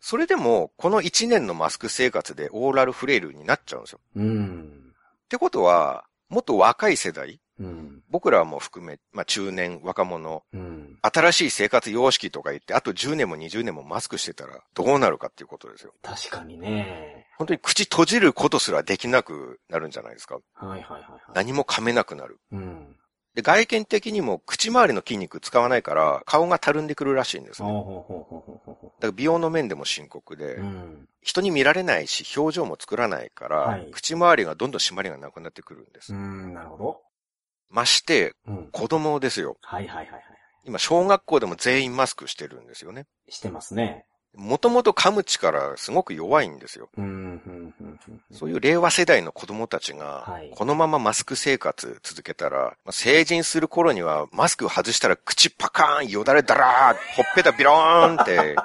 [0.00, 4.00] それでも、この1年のマスク生活でオーラルフレイルになっちゃうんですよ。
[4.16, 4.87] うん。
[5.28, 8.02] ってことは、もっと若い世代、うん。
[8.08, 10.98] 僕らも含め、まあ中年、若者、うん。
[11.02, 15.92] 新しい生活様式とか言って、あと10年も20年もマスクしてたらどうなるかっていうことですよ。
[16.02, 17.26] 確かにね。
[17.36, 20.38] 本当に口閉じることすらできなくなるんじゃないですか。
[20.54, 21.02] はい、はい、はい。
[21.02, 22.38] はい何も噛めなくなる。
[22.52, 22.96] うん。
[23.38, 27.68] で、外見的にも口周りの筋肉使わないから、顔がたるんでくるらしいんですね。
[27.68, 30.60] だから美容の面でも深刻で、う。
[30.60, 31.08] うん。
[31.22, 36.12] 人に見られないし、表情も作らないから、はい口周りがどんどん締まりがなくなってくるんです。
[36.12, 37.00] うん、なるほど。
[37.70, 38.68] まして、うん。
[38.72, 39.56] 子供ですよ。
[39.62, 40.22] はい、はい、はい、はい。
[40.64, 43.06] 今、小学校でも全員マスクしてるんですよね。
[43.28, 44.04] してますね。
[44.36, 46.88] もともと噛む力すごく弱いんですよ。
[48.32, 58.56] そういう令和世代の子供たちがはい、このままマスク生活続けたら、まあ成人する頃にはマスク外したら口パカーン、よだれだらー、ほっぺたビローンって、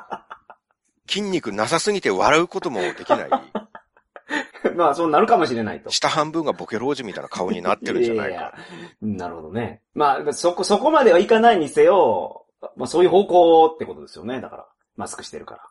[1.08, 3.30] 筋肉なさすぎて笑うこともできない。
[4.76, 5.90] まあ、そうなるかもしれないと。
[5.90, 8.34] 下半分がボケ老人みたいな顔になってるんじゃないか。
[8.34, 8.54] やや
[9.02, 9.82] なるほどね。
[9.94, 12.46] まあ、そこ、そこまではいかないにせよ、
[12.78, 14.40] まあそういう方向ってことですよね。
[14.40, 14.66] だから、
[14.96, 15.62] マスクしてるから。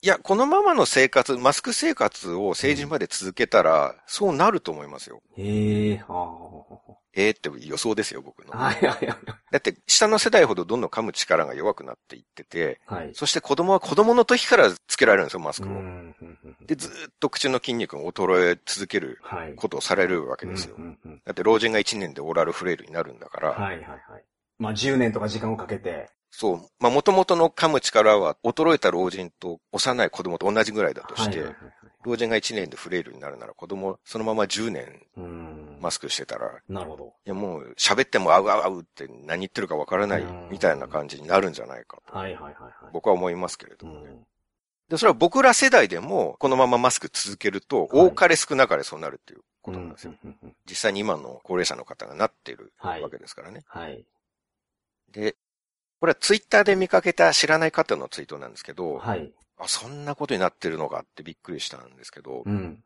[0.00, 5.20] いや、このままの生活、マスク生活を成人まで続けたら、そうなると思いますよ。
[5.36, 8.54] へえ、はえーって予想ですよ、僕の。
[8.54, 8.66] あ。
[8.66, 9.18] はいはいはい。
[9.50, 13.10] だって、下の世代ほどどんどん噛む力が弱くなっていってて、はい。
[13.12, 15.72] そして子供は子供の時からつけられるんですよ、マスクを。
[15.72, 19.54] うんうんうんで、ずーっと口の筋肉が衰え続けるはい。
[19.56, 20.76] ことをされるわけですよ。
[20.78, 24.24] うんうんうんだって老人が1年でオーラルフレイルになるんだから、はいはいはい。
[24.58, 26.08] まあ10年とか時間をかけて。
[26.30, 31.44] そう、まあ元々の噛む力は衰えた老人と幼い子供と同じぐらいだとして、
[32.04, 35.78] 老人が1年でフレイルになるなら子供そのまま10年うん。
[35.80, 37.12] マスクしてたら、いなるほど。
[37.24, 42.72] やもう喋ってもあうあうって何言ってるかわからないうんみたいな感じになるんじゃないかとはいはいはいはい。
[42.92, 44.10] 僕は思いますけれうどもね。
[44.10, 44.26] ん。
[44.88, 50.14] で、それは僕ら世代でもこのままマスク続けると、多かれ少なかれそうなるっていうことなんですよ。
[50.68, 53.64] 実際に今の高齢者の方がなっているはいわけですからね。
[53.66, 54.04] はい。
[55.12, 55.36] で、
[56.00, 59.32] これはツイッターで見かけた知らない方のツイートなんですけど、はい。
[59.58, 62.82] あ、そんなことになってるのかってびっくりしたんですけど、うん。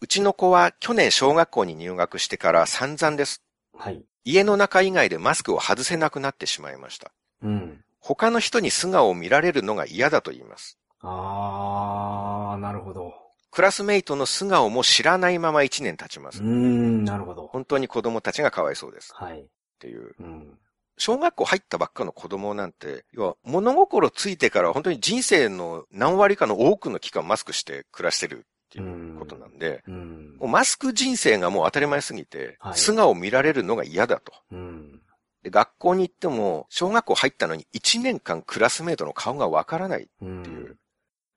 [0.00, 3.42] うちの子は去年小学校に入学してから散々です。
[3.76, 4.02] はい。
[4.24, 7.12] 家の中以外でマスクを外せなくなってしまいました。
[7.42, 7.84] うん。
[8.00, 10.78] 他の人に素顔を見られるのが嫌だと言います。
[11.00, 13.14] あー、なるほど。
[13.50, 16.42] クラスメイトの素顔も知らないまま1年経ちます。
[16.42, 17.46] うーん、なるほど。
[17.46, 19.14] 本当に子供たちがかわいそうです。
[19.14, 19.40] はい。
[19.40, 19.44] っ
[19.78, 20.14] ていう。
[20.18, 20.58] うん。
[20.96, 30.48] 小学校入ったばっかの子供なんて、要は物心ついてから本当に人生の何割かの多くの期間マスクして暮らしてるっていうことなんで、うんもう。
[30.48, 34.32] マスク人生がもう当たり前すぎて、はい素顔を見られるのが嫌だと。
[34.52, 35.00] うん。
[35.42, 40.08] で学校に行っても、小学校入ったのに1年間クラスメートの顔がわからない。
[40.22, 40.76] うん。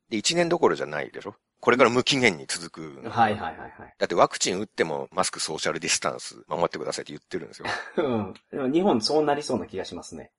[0.10, 2.70] で、1年どころじゃないでしょこれから無期限に続
[3.02, 3.10] く。
[3.10, 3.72] はいはいはいはい。
[3.98, 7.66] だってワクチン打ってもマスクソーシャルディスタンス守ってくださいって言ってるんですよ。
[7.98, 8.34] うん。
[8.52, 10.32] でも日本そうなりそうな気がしますね。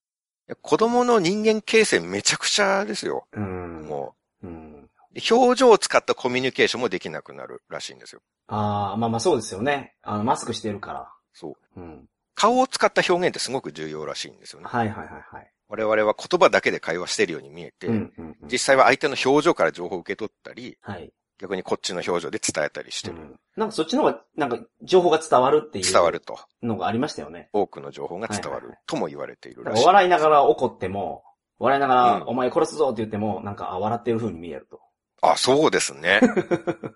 [0.62, 3.26] 子供の人間形成めちゃくちゃですよ。
[3.32, 3.86] うん。
[3.86, 4.88] もうん。
[5.10, 5.14] う。
[5.14, 8.22] で表情を使ったコミュニケーションもできなくなるらしいんですよ。
[8.46, 9.94] ああ、まあまあそうですよね。
[10.02, 11.12] あの、マスクしてるから。
[11.34, 11.80] そう。
[11.80, 12.08] うん。
[12.34, 14.68] 顔を使った表現ってすごく重要らしいんですよね。
[14.68, 15.52] はいはいはいはい。
[15.68, 21.12] 我々は言葉だけで会話してるように見えて、うんうんうん実際は相手の表情から情報を受け取ったり、はい。
[21.38, 23.16] 逆にこっちの表情で伝えたりしてる。
[23.16, 23.40] うん。
[23.56, 25.92] なんかそっちの方が、なんか情報が伝わるっていう。
[25.92, 26.38] 伝わると。
[26.62, 27.50] のがありましたよね。
[27.52, 29.86] 多くの情報が伝わはいはいはいるとも言われているだかららしい。
[29.86, 31.24] 笑いながら怒っても、
[31.58, 34.80] 笑いながら、うんお前殺すぞって言っても、なんか、あ、笑ってる風に見えると。
[35.20, 36.20] あ、そうですね。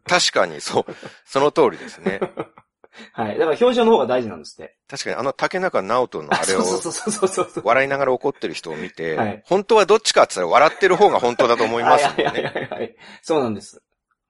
[0.07, 0.85] 確かに、そう。
[1.25, 2.21] その通りですね。
[3.13, 3.39] はい。
[3.39, 4.77] だから表情の方が大事なんですって。
[4.89, 7.63] 確かに、あの竹中直人のあれをそうそうそうそうそう。
[7.65, 12.51] 笑いながら怒ってる人を見て、はい本当はどっちかって言ったら笑ってる方が本当だと思いますもんはいはいね。
[12.55, 12.97] はいはい。
[13.23, 13.83] そうなんです。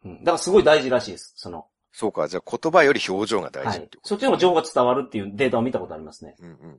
[0.05, 0.19] うん。
[0.21, 1.35] だからすごい大事らしいです。
[1.37, 3.97] その、そうか、じゃあ言葉より表情が大はい事って。
[3.99, 6.35] こそっちの方が情報が伝わるっていうデータを見たことありますね。
[6.39, 6.45] と。
[6.45, 6.79] うんうん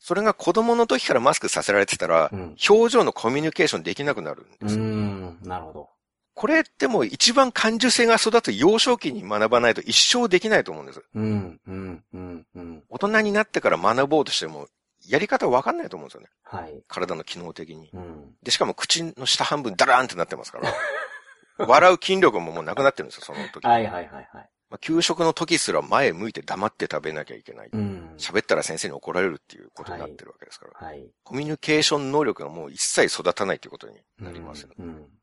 [0.00, 2.56] それが子供の時からマスクさせられてたら、うん。
[2.68, 4.84] 表情のコミュニケーションできなくなるんですよ。
[4.84, 5.38] ん。
[5.42, 5.88] なるほど。
[6.38, 11.02] これってもう一番感受性が育つ幼少期に学ばないと一生できないと思うんです。
[11.12, 11.60] うん。
[11.66, 12.04] うん。
[12.14, 12.46] うん。
[12.54, 12.84] うん。
[12.88, 14.68] 大人になってから学ぼうとしても、
[15.08, 16.28] やり方わかんないと思うんですよね。
[16.44, 16.80] はい。
[16.86, 17.90] 体の機能的に。
[17.92, 18.34] うん。
[18.44, 20.72] で、しかも口の下半分ダラーンってなってますから。
[21.66, 23.66] 笑う筋力ももうなくなってるんですよ、その時。
[23.66, 24.50] はいはいはいはい。
[24.70, 27.70] まあ、給食の時すら前向いて黙って食べなきゃいけない。
[27.72, 28.14] うん。
[28.16, 30.86] 喋ったら先生に怒られるっていうことになってるわけですから。
[30.86, 31.04] はい。
[31.24, 34.74] コミュニケーション能力がもう一切育たないということになりますよね。
[34.78, 35.17] うん。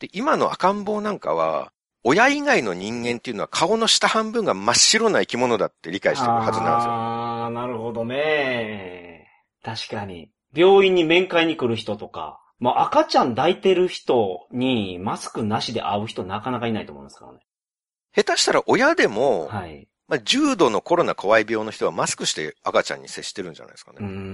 [0.00, 1.72] で、今の赤ん坊なんかは、
[2.02, 6.92] 親以外の人間っていうのは顔の下半分が真っ白な生き物だって理解してるはずなんですよ。
[6.92, 9.28] ああ、なるほどね。
[9.62, 10.30] 確かに。
[10.54, 17.40] 病院に面会に来る人とか、まあ赤ちゃん抱いてる人にマスクなしで会う人なかなかいないと思いますからね。
[18.14, 19.86] 下手したら親でも、はい。
[20.10, 24.12] まあ、重度のコロナ怖い病の人はマスクして赤ちゃんに接してるんじゃないですかうん、うね。
[24.12, 24.24] ん、うん、う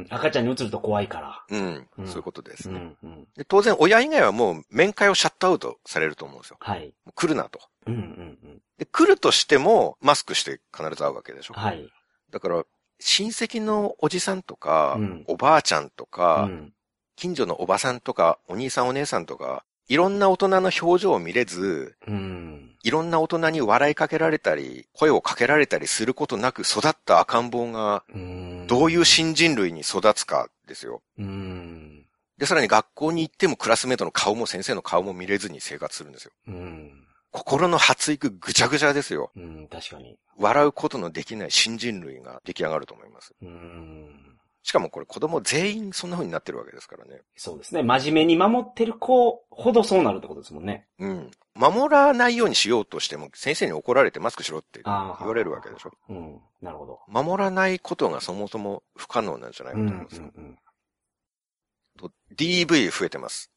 [0.00, 0.06] ん。
[0.10, 1.44] 赤ちゃんに移ると怖いから。
[1.48, 1.86] うん。
[1.98, 3.28] うんそういうことですね、うん、うん。
[3.36, 3.44] で。
[3.44, 6.56] 当然親以外はもう面会をシャットアウトされると思うんですよ。
[6.58, 6.92] はい。
[7.14, 7.60] 来るなと。
[7.86, 8.02] うん、うん、う
[8.48, 8.58] ん。
[8.78, 11.54] で、来るとしてもマスクして必ず会うわけでしょ。
[11.54, 11.88] はい。
[12.32, 12.64] だから、
[12.98, 16.72] 親戚のおじさんとか、うんおばあちゃんとか、ん。
[17.14, 22.55] 近所のおばさんとか、お兄さんお姉さんとか、いろんな大人の表情を見れず、うん。
[22.86, 28.66] いろんな大人に笑いかけられたり、声をかけられたりすることなく育った赤ん坊が、うん。
[28.68, 31.02] どういう新人類に育つかですよ。
[31.18, 32.06] うん。
[32.38, 36.30] で、さらに学校に行ってもクラスメートの顔も先生の顔も見れずに生活するんですよ。
[36.46, 36.92] うん。
[37.32, 39.32] 心の発育ぐちゃぐちゃですよ。
[39.34, 40.16] うん、確かに。
[40.38, 43.34] 笑うことのできない新人類が出来上がると思います。
[43.42, 44.38] うん。
[44.66, 47.20] しかもこれ子供全員そんな風になってるわけですからね。
[47.36, 47.84] そうですね。
[47.84, 50.88] 真面目に守ってる子ほどそうなるってことですもんね。
[50.98, 51.30] うん。
[51.54, 55.92] 守らないようにしようとしても先生に怒られてマスクしろって言われるわけでしょ。
[56.08, 56.40] うん。
[56.60, 56.98] なるほど。
[57.06, 60.58] 守らないことがそもそも不可能なんじゃないかと思いますよ。、うん。
[61.96, 63.52] と DV 増えてます。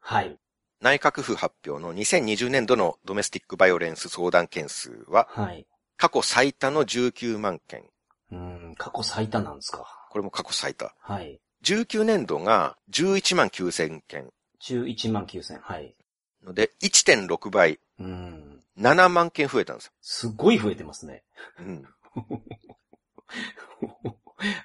[0.00, 0.38] はい。
[0.80, 5.66] 内閣府発表の2020年度のドメスティックバイオレンス相談件数ははい。
[5.98, 7.84] 過去最多の19万件。
[8.32, 10.03] うん、過去最多なんですか。
[10.14, 10.94] これも過去最多。
[11.00, 11.40] はい。
[11.64, 14.30] 19年度が11万9000件。
[14.62, 15.60] 11万9000。
[15.60, 15.96] はい。
[16.44, 18.62] ので、1.6倍、うん。
[18.78, 19.92] 7万件増えたんですよ。
[20.00, 21.24] すごい増えてますね。
[21.58, 21.84] うん。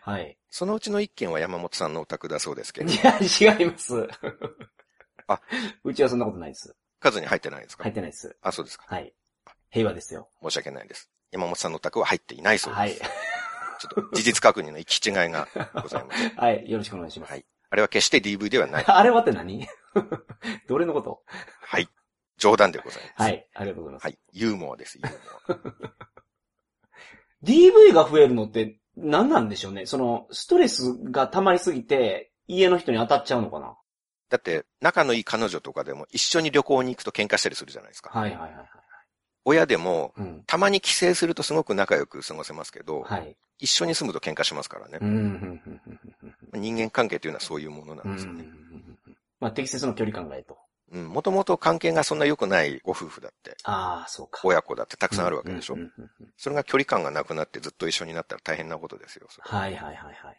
[0.01, 0.37] はい。
[0.51, 4.07] そのうちの1件は山本さんのお宅だそうですけどい、や、違います。
[5.25, 5.41] あ、
[5.83, 6.75] うちはそんなことないです。
[6.99, 7.85] 数に入ってないですか？
[7.85, 8.37] 入ってないです。
[8.43, 8.85] あ、そうですか。
[8.87, 9.11] はい。
[9.71, 10.29] 平和ですよ。
[10.43, 11.09] 申し訳ないです。
[11.31, 13.01] 山本さんのお宅は入っていないそうです。
[13.01, 13.11] はい。
[13.79, 15.47] ちょっと事実確認の行き違いが
[15.81, 16.29] ございます。
[16.37, 16.69] はい。
[16.69, 17.31] よろしくお願いします。
[17.31, 18.85] はいあれは決して DV ではない。
[18.87, 19.67] あれはって何？
[20.67, 21.23] どれのこと？
[21.61, 21.87] はい。
[22.37, 23.13] 冗談でございます。
[23.21, 23.47] はい。
[23.53, 24.03] ありがとうございます。
[24.05, 24.19] はい。
[24.31, 26.09] ユーモアです、ユーモア。
[27.43, 29.85] DV が増えるのって何なんでしょうね？
[29.85, 33.77] その、ストレスが溜まりすぎて、家の人に当たっちゃうのかな？
[34.29, 38.09] だって、仲のいい彼女とかでも一緒に旅行に行くと喧嘩したりするじゃないですか。
[38.17, 38.69] はいはいはいはい。
[39.49, 40.43] 親でも、うん。
[40.45, 43.35] たまに帰省するとすごく仲良く過ごせますけど、はい。
[43.57, 44.99] 一緒に住むと喧嘩しますからね
[46.53, 48.43] 人間関係というのはそういうものなうんんですよね。
[48.43, 48.97] うん
[49.41, 50.57] まあ、適切な距離感がえと。
[50.91, 51.07] うん。
[51.07, 54.41] もともと関係がそんな良くないご夫婦だって、ああ、そうか。
[54.43, 55.77] 親子だってたくさんあるわけでしょ。
[56.37, 59.27] それが距離感がなくなってずっと一緒になったら大変なことですよ。
[59.39, 60.37] はいはいはいはい。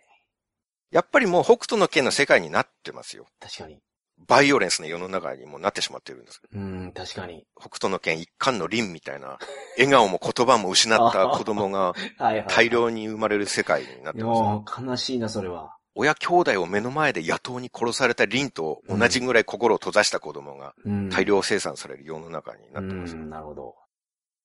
[0.90, 3.26] やっぱりもう北斗の剣の世界になってますよ。
[3.40, 3.80] 確かに。
[4.26, 6.40] バイオレンスの世の中にもなってしまってるんです。
[6.54, 7.46] うん、確かに。
[7.58, 9.38] 北斗の剣一貫の輪みたいな、
[9.76, 12.46] 笑顔も言葉も失った子供がはいはいはい。
[12.48, 14.44] 大量に生まれる世界になってますよ。
[14.44, 15.76] もう悲しいな、それは。
[15.94, 21.08] 親兄弟を目の前で野党に殺された輪と同じぐらい心を閉ざした子供がうん。
[21.10, 23.22] 大量生産される世の中になってますよ。
[23.22, 23.74] うん、なるほど。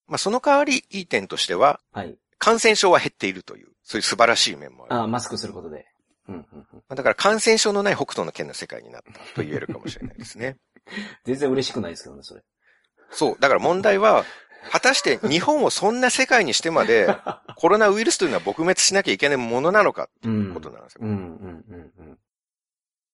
[0.07, 2.17] まあその代わりいい点としては、はい。
[2.37, 4.95] 感染症は減っているという、そういう素晴らしい面もある。
[4.95, 5.85] ああ、マスクすることで。
[6.27, 6.65] うん、うん、うん。
[6.73, 10.57] まあだから感染症のない北斗の剣の世界になったと言えるかもしれないですね。
[11.25, 12.41] 全然嬉しくないですけどね、それ。
[13.11, 13.37] そう。
[13.39, 14.25] だから問題は、
[14.71, 17.07] 果たして日本をそんな世界にしてまで、
[17.55, 21.01] コロナウイルスというのは撲滅しなきゃいけないものなのかっていうことなんですよ。
[21.03, 22.19] うん、うん、うん、うん。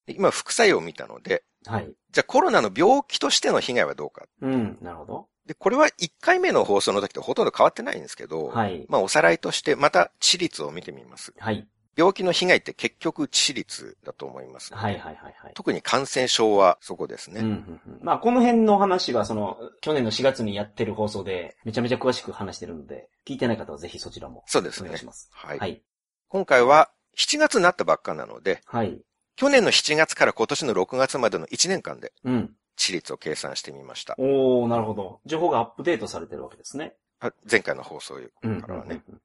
[0.05, 1.93] で今、副作用を見たので、はい。
[2.11, 4.25] じゃあコロナの病気としての被害はどうか。
[4.41, 5.27] うん、なるほど。
[5.45, 8.85] で、これは1回目の放送の時とほとんど変わってないんですけど、はい。
[8.89, 11.33] まあおさらいとしてまた致率を見てみます。
[11.37, 11.67] はい。
[11.95, 14.73] 病気の被害って結局致率だと思います。
[14.73, 15.53] はい、はい、はい、はい。
[15.53, 17.41] 特に感染症はそこですね。
[17.41, 25.05] うんうんうんまあ、この辺の話は、その、去年の4月にやってる放送で、めちゃめちゃ詳しく話してるので、聞いてない方はぜひそちらもそうですねお願いし。
[25.05, 25.29] ます。
[25.33, 25.59] はい。
[25.59, 25.81] はい。
[26.29, 28.97] 今回は7月になったばっかなので、はい。
[29.35, 32.55] 去年の7月から今年の6月までの1年間でうん。
[32.77, 34.15] 致率を計算してみました。
[34.17, 35.19] おー、なるほど。
[35.25, 36.95] 情報がアップデートされてるわけですね。
[37.19, 38.61] あ前回の放送うん。
[38.61, 39.03] からはね。
[39.07, 39.21] うん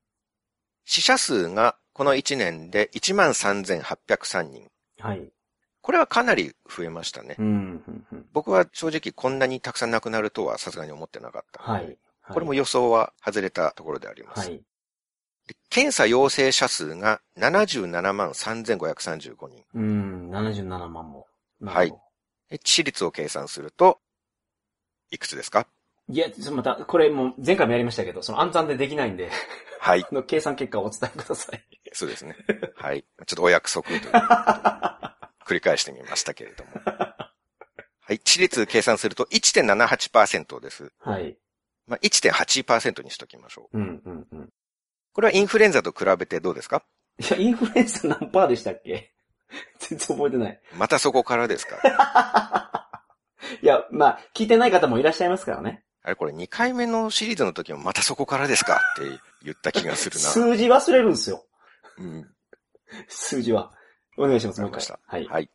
[0.87, 4.71] 死者数がこの1年で13,803人。
[4.99, 5.29] はい。
[5.83, 7.37] これはかなり増えましたね。
[7.39, 7.49] うん、う
[7.91, 8.27] ん、うん。
[8.33, 11.63] 僕は正直こんなにたくさん亡くなるとはさすがに思ってなかった。
[11.63, 11.99] はい。
[12.29, 14.49] これも予想は外れたところであります。
[14.49, 14.63] はい。
[15.47, 19.65] で検査陽性者数が77万3535人。
[19.75, 21.27] うん、77万も。
[21.65, 21.95] はい
[22.49, 23.99] で致死率を計算すると、
[25.11, 25.67] いくつですか？
[26.09, 29.31] いや、また、これもう前回もやりましたけど、その暗算でできないんで、
[29.81, 30.05] はい。
[30.05, 31.65] あ の計算結果をお伝えください。
[31.93, 32.37] そうですね。
[32.77, 33.05] はい。
[33.27, 34.19] ちょっとお約束ということで
[35.47, 36.71] 繰り返してみましたけれども。
[36.85, 37.27] は
[38.11, 38.19] い。
[38.19, 40.93] 致死率計算すると1.78%です。
[41.01, 41.37] はい。
[41.87, 43.79] まあ、1.8%にしときましょう。
[43.79, 44.53] うん、うん、うん。
[45.13, 46.85] これはインフルエンザと比べてどうですか？
[47.19, 49.13] いや、インフルエンザ何パーでしたっけ？
[49.79, 50.61] 全然覚えてない。
[50.75, 51.79] またそこからですか？
[53.63, 55.85] いや、まあ、聞いてない方もいらっしゃいますからね。
[56.07, 58.77] あれこれ2回目のシリーズの時もまたそこからですか？
[58.77, 60.21] って言った気がするな。
[60.23, 61.45] 数字忘れるんですよ。
[61.99, 62.31] うん。
[63.09, 63.73] 数字は。
[64.17, 64.99] お願いします、もう一回。
[65.05, 65.27] はい。
[65.27, 65.51] はい。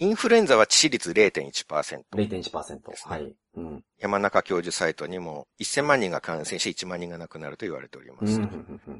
[0.00, 2.02] インフルエンザは致死率0.1%。
[2.14, 2.90] 0.1%。
[2.90, 3.32] ですねはい。
[3.54, 3.84] うん。
[4.00, 8.40] 山中教授サイトにも1000万人が感染し1万人が亡くなると言われておりまうん、す。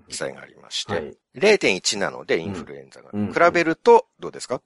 [0.08, 1.16] 記載がありまして、はい。
[1.34, 3.10] 0.1なのでインフルエンザが。
[3.12, 4.62] うん比べるとどうですか？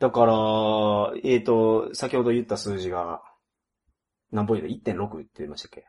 [0.00, 3.22] だから、えっ、と、先ほど言った数字が、
[4.32, 5.86] 何本言う ?1.6 って言いましたっけ？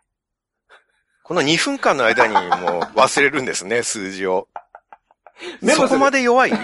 [1.24, 4.48] この2分間の間にもう忘れるんですね、 数字を。
[5.62, 6.52] メモそこまで弱い？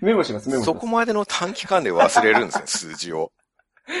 [0.00, 0.74] メモします、メモします。
[0.74, 3.32] そこまでの短期間で忘れるんですね、数字を。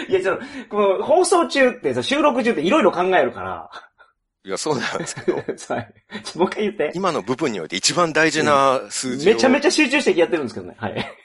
[0.08, 3.70] いや、ちょっと、この放送中ってさ、収録中っていろいろ考えるから。
[4.44, 5.46] いや、そうなんですけど、 はい。
[5.52, 6.92] ちょもう一回言って。
[6.94, 9.34] 今の部分において一番大事な数字を。
[9.34, 10.76] めちゃめちゃ集中してやってるんですけどね。
[10.78, 11.16] はい。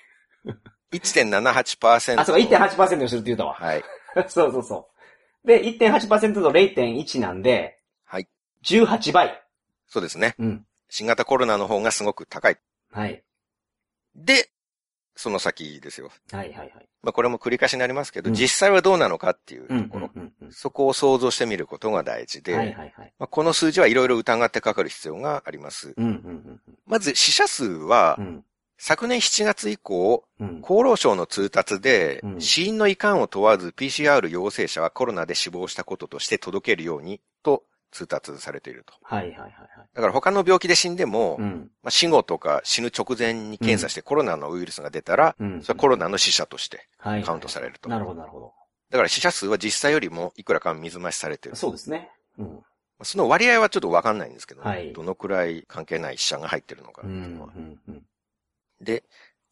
[0.92, 2.20] 1.78%。
[2.20, 3.54] あ、そうか、1.8%にするって言うたわ。
[3.54, 3.84] はい。
[4.28, 4.90] そうそうそ
[5.44, 5.48] う。
[5.48, 8.28] で、1.8%と0.1なんで、はい。
[8.64, 9.44] 18倍。
[9.88, 10.36] そうですね。
[10.40, 10.66] うん。
[10.90, 12.58] 新型コロナの方がすごく高い。
[12.92, 13.24] はい。
[14.16, 14.50] で、
[15.16, 16.10] その先ですよ。
[16.32, 16.90] はいはいはい。
[17.02, 20.10] まあこれも繰り返しになりますけど、うん実際はどうなのかっていううんところ。
[20.16, 23.14] うんうんそこを想像してみることが大事で、はいはいはい。
[23.18, 25.94] まあ、この数字はいろいろ疑ってかかる必要があります。
[25.98, 28.46] うんうんまず死者数はう、ん
[28.78, 30.48] 昨年7月以降、うん。
[30.48, 30.62] うん。
[30.64, 38.94] 厚労省の通達でう、ん死因の遺憾を問わず PCR 陽性者はコロナで死亡したこととして届けるようにと通達されていると。
[39.04, 39.50] はいはいはいはい。
[39.94, 41.72] だから他の病気で死んでも、うん。
[41.82, 45.62] まあ、死後とか死ぬ直前に検査してコロナのウイルスが出たら、うん。
[45.62, 47.24] それはコロナの死者としてはい。
[47.24, 47.90] カウントされると。
[47.90, 48.52] なるほどなるほ
[48.92, 51.54] だから死者数は実際よりもいくらか水増しされてど。
[51.54, 51.58] る。
[51.58, 52.12] そうですね。
[52.38, 52.60] うん。
[53.04, 57.48] その割合はちょっとわかんないんですけど、はいどのくらい関係ない死者が入ってるのかうっていうのは。
[57.48, 57.80] ん。
[57.88, 58.04] うん。
[58.82, 59.04] で、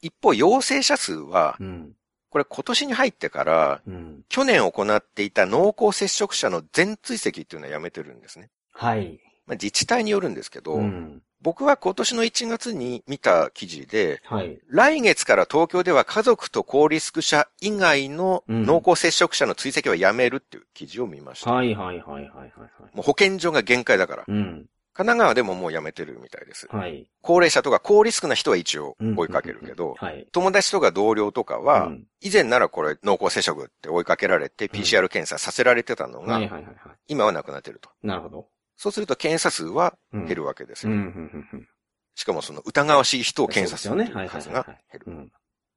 [0.01, 1.93] 一方陽性者数は、うん。
[2.29, 4.23] これ今年に入ってから、うん。
[4.29, 8.49] 去年行っていた濃厚接触者の全追跡っていうのはやめてるんですね。
[8.71, 9.19] はい。
[9.45, 11.21] まあ、自治体によるんですけど、うん。
[11.43, 14.59] 僕は今年の1月に見た記事で、はい。
[14.67, 21.51] 来月から東京では家族と高リスク者以外のうん濃厚接触者の追跡はやめるっていう記事を見ました。
[21.51, 22.95] はいはいはいはいはいはい。
[22.95, 24.23] もう保健所が限界だから。
[24.25, 24.65] うん。
[24.95, 26.67] 神奈川でももうやめてるみたいです。
[26.69, 27.07] はい。
[27.21, 30.27] 高齢者とか高リスクな人は一応うん追いかけるけど、はい。
[30.31, 36.75] 友達とか同僚とかは、うん以前ならこれ濃厚接触って追いかけられて PCR 検査させられてたのが、はいはいはいはい。
[37.07, 37.89] 今はなくなってると。
[38.01, 38.47] なるほど。
[38.77, 40.93] そうすると検査数はうん減るわけですうん。
[40.93, 41.01] うよ。
[41.01, 41.67] んうんうん。
[42.15, 45.01] しかもその疑わしい人を検査する数が減る。
[45.07, 45.31] うん。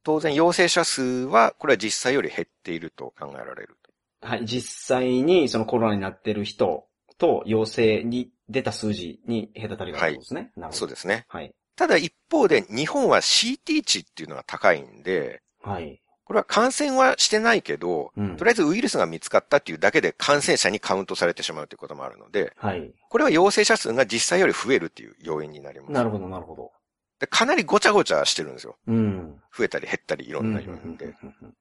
[0.05, 3.77] 当然陽性者数は、これは実際より減っていると考えられる。
[4.21, 4.45] はい。
[4.45, 6.87] 実際にそのコロナになってる人
[7.19, 10.53] と陽性に出た数字に隔たりがあるんですね。
[10.57, 10.77] なるほど。
[10.77, 11.27] そうですね。
[11.29, 11.53] はい。
[11.77, 16.01] ただ一方で日本は CT 値っていうのが高いんで、はい。
[16.25, 22.93] これは感染はしてないけど、うんとりあえずウイルスが見つかったっていうだけで感染者にカウントされてしまうということもあるので、はい。
[23.09, 25.93] これは陽性者数が実際より増えるっていう要因になります。
[25.93, 26.73] なるほどなるほど。
[27.21, 28.77] でかなりごちゃごちゃしてるんですよ。
[28.87, 29.41] うん。
[29.57, 31.07] 増えたり減ったりいろんな要因で。
[31.07, 31.55] うん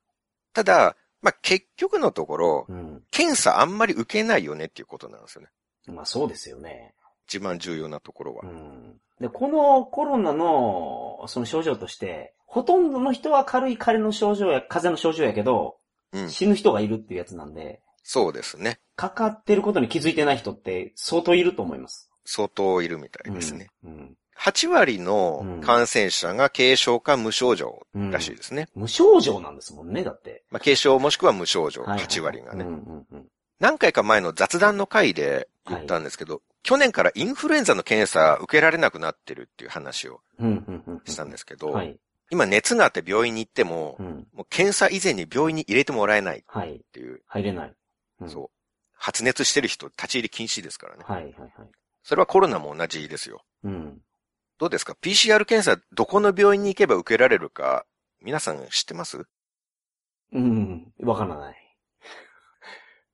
[0.53, 3.03] ただ、まあ、結局のところ、うん。
[3.11, 5.49] 検査あんまり受けないよねっていうことなんですよね。
[5.91, 6.93] まあそうですよね。
[7.27, 8.41] 一番重要なところは。
[8.43, 8.99] うん。
[9.19, 15.77] で、このコロナの、その症状として、ほとんどの人は軽い風邪の症状や、風邪の症状やけど、
[16.11, 16.29] うん。
[16.29, 18.79] 死ぬ人がいるっていうやつなんで、そうですね。
[18.95, 22.11] かかってることに気づいてない人って相当いると思います。
[22.23, 23.67] 相当いるみたいですね。
[23.83, 24.15] うん。
[24.37, 28.67] 8割の感染者が軽症か無症状うんらしいですね。
[28.75, 30.43] 無症状なんですもんね、だって。
[30.51, 32.63] まあ、軽症もしくは無症状、はい8割がね。
[32.63, 33.25] うんうんうん。
[33.59, 40.21] 何回か前の雑談の回で言ったんですけど、去年からインフルエンザの検査受けられなくなってるっていう話を。
[41.05, 41.99] したんですけど、はい。
[42.31, 44.27] 今熱があって病院に行っても、うん。
[44.33, 46.81] もう検査以前に病院に入れてもらえないっはい。
[46.91, 47.73] ていう、入れない。
[48.21, 48.49] うんそう。
[48.93, 51.03] 発熱してる人立ち入り禁止ですからね。
[51.05, 51.51] はいはいはい。
[52.01, 53.43] それはコロナも同じですよ。
[53.63, 54.01] うん。
[54.57, 57.85] どうですか ?PCR 検査、どこの病院に行けば受けられるか、
[58.21, 59.25] 皆さん知ってます？
[60.31, 60.91] うん。
[61.01, 61.64] わからない。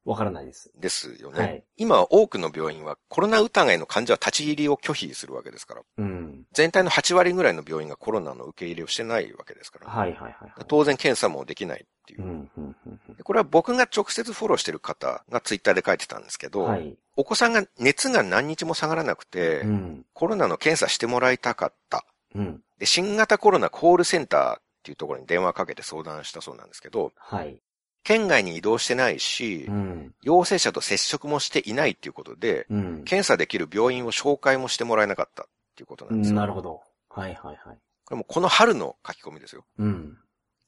[0.04, 0.72] わからないです。
[0.76, 1.40] ですよね。
[1.40, 1.64] はい。
[1.78, 5.82] 今、多くの病院はコロナ疑いの患者は立ち入りを拒否するわけですから。
[5.98, 6.44] うん。
[6.54, 9.92] 全体の8割ぐらいの病院がコロナの受け入れをしてないわけですから。
[9.92, 10.52] はいはいはいはい。
[10.68, 12.26] 当然検査もできないっていうう。
[12.26, 16.64] ん、うん、うんでこれは僕が直接フォローしてる方がツイッターで書いてたんですけうど、ん。
[16.68, 16.96] はい。
[17.16, 20.06] お子さんが熱が何日も下がらなくて、うん。
[20.14, 22.06] コロナの検査してもらいたかった。
[22.34, 22.64] うん。
[22.80, 27.62] で、新型コロナコールセンターっていうところに電話かけて相談したそうなんですけど、はい。
[28.04, 30.14] 県外に移動してないしう、ん。
[30.24, 33.04] 陽陽性者と接触もしていないっていうことで、うん。
[33.04, 35.46] 検査できる病院を紹介もしてもらえなかったっ
[35.76, 36.36] ていうことなんですよ。
[36.36, 36.82] なるほど。
[37.10, 37.78] はいはいはい。
[38.06, 39.66] これもこの春の書き込みですよ。
[39.78, 40.18] うん。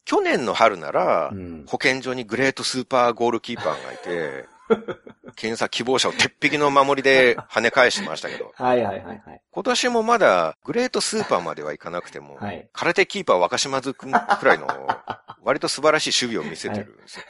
[0.06, 1.66] 去年の春ならう、ん。
[1.68, 4.46] 保健所にグレートスーパーゴールキーパーがいて、
[5.36, 9.42] 検査希望者を鉄壁の守りで跳ね返してましたけど、 はいはいはいはい。
[9.52, 14.68] 今年もまだグレートスーパーまではいかなくても、はい空手キーパー若島津くんくらいの
[15.44, 17.24] 割と素晴らしい守備を見せてるんですよ。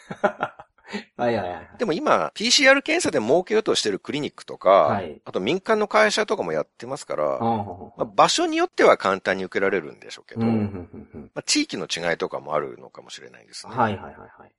[1.17, 1.69] はいはいはい。
[1.77, 10.45] でも今、PCR 検査で儲けようとしてるクリニックとか、はいあと民間の会社とかもやってますから、あまあ、場所によっては簡単に受けられるんでしょうけど、
[11.45, 13.75] 地域の違いとかもあるのかもしれないですね。
[13.75, 14.51] はいはいはいはい。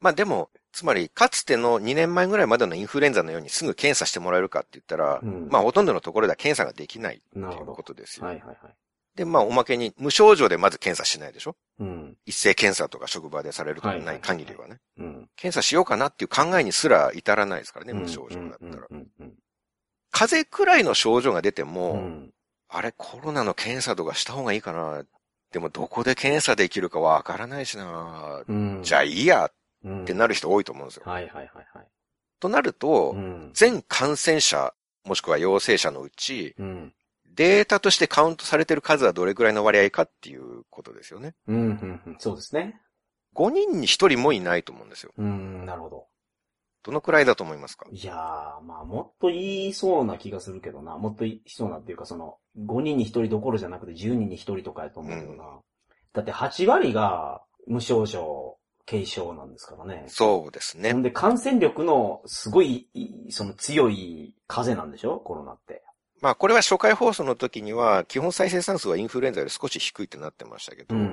[0.00, 7.46] まあでも、つまり、かつての2年前ぐらいまでのインフルエンザのようにすぐ検査してもらえるかって言ったら、うんまあほとんどのところでは検査ができないっていう。
[7.64, 8.26] ことですよ。
[8.26, 8.58] はいはいはい。
[9.14, 11.56] で、まあおまけに無症状でまず検査しないでしょ？
[11.80, 12.16] うん。
[12.26, 14.76] 一斉検査とか職場でされるとかない限りはね。
[14.98, 15.28] うん。
[15.34, 18.86] 検査しようかなっていう考えにすら至らないですからね、無症状だったら。
[20.10, 22.30] 風邪くらいの症状が出ても、うん。
[22.68, 25.04] あれコロナの検査とかした方がいいかな
[25.52, 28.80] でもどこで検査できるかわからないしな、うん。
[28.82, 29.50] じゃあいいやうん、
[29.86, 31.04] ってなる人多いと思うんですよ。
[31.06, 31.86] はいはいはいはい。
[32.40, 33.50] となると、うん。
[33.54, 34.74] 全感染者、
[35.04, 36.92] もしくは陽性者のうち、うん。
[37.34, 41.34] データとしてカウントされてる数はどれくらいの割合かっていうことですよね。
[41.46, 42.16] うん、うん、うん。
[42.18, 42.80] そうですね。
[43.34, 45.12] 5人に1人もいないと思うんですよ。
[45.18, 46.06] うん、なるほど。
[46.82, 47.86] どのくらいだと思いますか？
[47.90, 48.16] いやー、
[48.62, 50.96] まあ、もっと言いそうな気がするけどな。
[50.96, 55.44] もっと言いそうなっていうか、その、5人に1人どころじゃなくて10人に1人とかやと思うけどな。
[56.14, 58.56] だって8割が無症状、
[58.88, 60.04] 軽症なんですからね。
[60.06, 60.98] そうですねほ。
[60.98, 65.18] んで感染力のすごい、いその強い風邪なんでしょ？
[65.18, 65.82] コロナって。
[66.20, 71.10] まあこれは初回放送の時には、基本再生産数はインフルエンザより少し低いってなってましたけど、うんうんう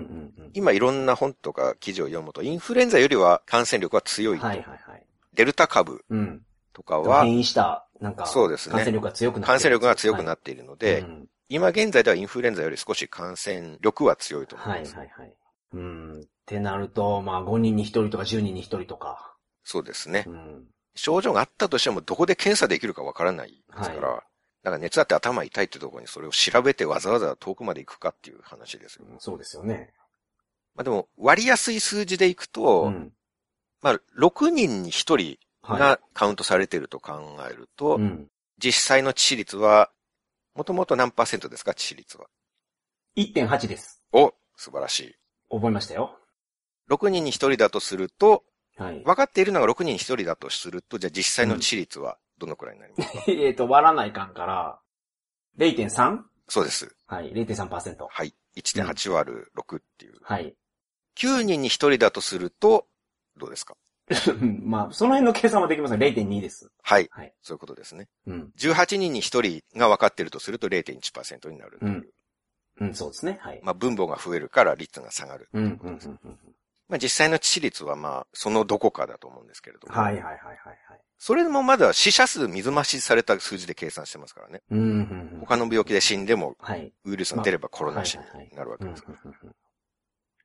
[0.47, 0.51] ん。
[0.53, 4.45] 今いろんな本とか記事を読むと、インフルエンザよりは感染力は強いと。
[4.45, 5.05] はいはいはい。
[5.34, 6.41] デルタ株うん。
[6.74, 14.95] とかは、変異した、なんか、そうですね感染力が強くなって感染力が強くなっっているので、うん今現在ではインフルエンザより少し感染力は強いと思いはいます。
[14.95, 15.34] はいはい。
[15.74, 16.21] うん。
[16.21, 19.36] ってなると、まあ5人に1人とか10人に1人とか。
[19.63, 20.32] そうですねう。
[20.32, 20.67] ん。
[20.95, 24.24] 症状があったとしてもどこで検査できるかわからないですから、は
[24.63, 29.05] だから熱あって頭痛いってところにそれを調べてわざわざ遠くまで行くかっていう話ですよ。
[29.19, 29.91] そうですよね。
[30.76, 33.11] まあでも割りやすい数字でいくと、うん。
[33.82, 38.01] まあ6人に1人はがカウントされていると考えると、い。
[38.01, 38.28] うん。
[38.57, 39.89] 実際の致死率は、
[40.55, 42.28] もともと何パーセントですか致死率は
[43.17, 44.01] ？1.8です。
[44.11, 45.15] お素晴らしい。
[45.53, 46.17] 覚えましたよ。
[46.89, 48.43] 6人に1人だとすると、
[48.77, 49.03] はい。
[49.03, 54.79] 分かっているのが6人に1人だとすると、じゃあ実際の致死率はどのくらいになりますか、 えっと、割らないかんから、
[55.57, 56.23] 0.3?
[56.47, 56.95] そうです。
[57.05, 57.31] はい。
[57.31, 58.07] 0.3%。
[58.09, 58.33] はい。
[58.57, 60.13] 1.8割る6っていう。
[60.23, 60.55] はい。
[61.17, 62.87] 9人に1人だとすると、
[63.37, 63.77] どうですか？
[64.63, 65.99] まあ、その辺の計算はできません。
[65.99, 66.69] 0.2です。
[66.81, 67.07] はい。
[67.11, 67.33] はい。
[67.41, 68.09] そういうことですね。
[68.27, 68.51] うん。
[68.57, 71.91] 18人に1人が分かっているとすると0.1%になるという。
[71.91, 72.09] うん
[72.80, 73.39] うん、そうですね。
[73.41, 73.59] はい。
[73.63, 75.49] まあ分母が増えるから率が下がる。
[75.53, 76.39] うん、うん、うんうん。
[76.89, 79.93] まあ実際の致死率はまあそのどこかだと思うんですけれども。
[79.93, 80.38] はい、はい、はい、はい。
[80.38, 84.61] はいそれもまだ死者数水増しされた数字で計算してますからね。
[84.69, 84.91] うん、うん、う
[85.38, 85.38] ん。
[85.39, 86.91] 他の病気で死んでもはい。
[87.05, 88.24] ウイルスが出ればコロナ死に
[88.57, 89.19] なるわけですから。
[89.24, 89.55] うん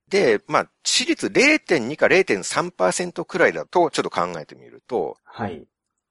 [0.09, 5.65] で、まあ致死率0.2か0.3%くらいだとちょっと考えてみると、はい。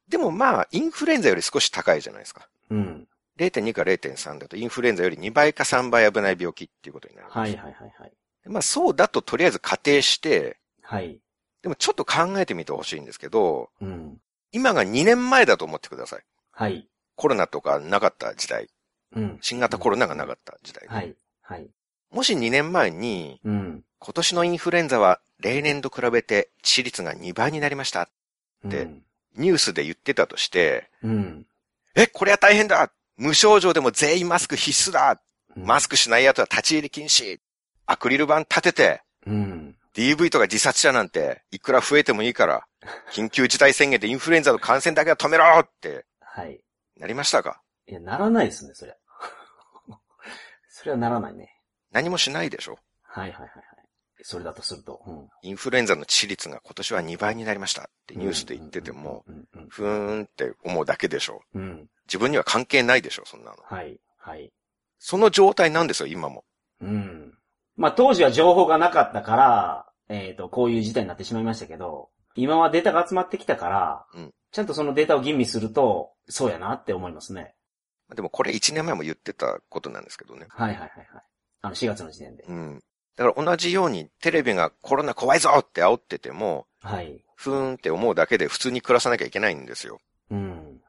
[0.08, 2.48] でもまあインフルエンザより少し高いじゃないですか。
[2.70, 3.08] うん。
[3.38, 7.38] 0.2か0.3だとインフルエンザより2倍か3倍危ない病気っていうことになるんです。
[7.38, 8.12] はい、はい、はい、はい。
[8.46, 11.20] まあそうだととりあえず仮定して、はい。
[11.62, 14.18] でもちょっと考えてみてほしいんですけど、うん。
[14.52, 16.24] 今が2年前だと思ってください。
[16.52, 16.88] はい。
[17.16, 18.70] コロナとかなかった時代。
[19.16, 19.38] うん。
[19.42, 20.88] 新型コロナがなかった時代。
[20.88, 21.16] はい。
[21.42, 21.68] はい。
[22.12, 23.84] もし2年前に、うん。
[24.00, 28.10] 今年のインフルエンザは例年と比べて致死率が2倍になりました。
[28.64, 29.04] でうん
[29.38, 31.46] ニュースで言ってたとして、うん。
[31.96, 35.20] え、これは大変だ無症状でも全員マスク必須だ
[35.56, 37.40] マスクしない奴は立ち入り禁止
[37.88, 39.76] アクリル板立てて、うん。
[39.96, 42.68] DV とか自殺者なんていくら増えてもいいから、
[43.14, 46.62] 緊急事態宣言でインフルエンザの感染だけは止めろってはい。
[46.98, 47.62] なりましたか？
[47.88, 48.96] いや、ならないですね、そりゃ。
[50.70, 51.60] それはならないね。
[51.92, 52.78] 何もしないでしょ？
[53.04, 53.64] はいはいはいはい。
[54.24, 55.02] それだとすると。
[55.08, 55.30] うん。
[55.42, 61.42] インフルエンザの致死率が今年は2倍になりましたってニュースで言ってても、うんうんうんふーんって思うだけでしょ？
[61.56, 61.62] うん。
[61.62, 61.90] うん。
[62.08, 63.58] 自分には関係ないでしょそんなの。
[63.64, 64.00] はい。
[64.18, 64.52] はい。
[65.00, 66.44] その状態なんですよ、今も。
[66.82, 67.34] うん。
[67.76, 77.54] まあ当時は情報がなかったから、えっ、と、こういう事態になってしまいましたけど、今はデータが集まってきたから、うんちゃんとそのデータを吟味すると、そうやなって思いますね。
[78.16, 80.48] でもこれ1年前も言ってたことなんですけどね。
[80.50, 81.24] はいはいはいはい。
[81.62, 82.44] あの、4月の時点で。
[82.48, 82.84] うん。
[83.18, 87.22] だから同じようにテレビがコロナ怖いぞって煽ってても、はい。
[87.36, 90.00] ふーんって思うだけで普通に暮らさなきゃいけないんですよ。
[90.32, 90.82] うん。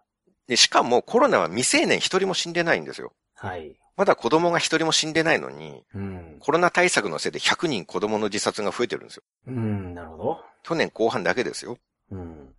[0.49, 3.12] で、しかもコロナは未成年一人も死んでないんですよ。
[3.34, 3.76] はい。
[3.96, 6.36] まだ子供が一人も死んでないのに、うん。
[6.40, 9.22] コロナ対策のせいで100人子供の自殺が増えてるんですよ。
[9.46, 10.44] うん、なるほど。
[10.62, 11.76] 去年後半だけですよ。
[12.11, 12.55] うん。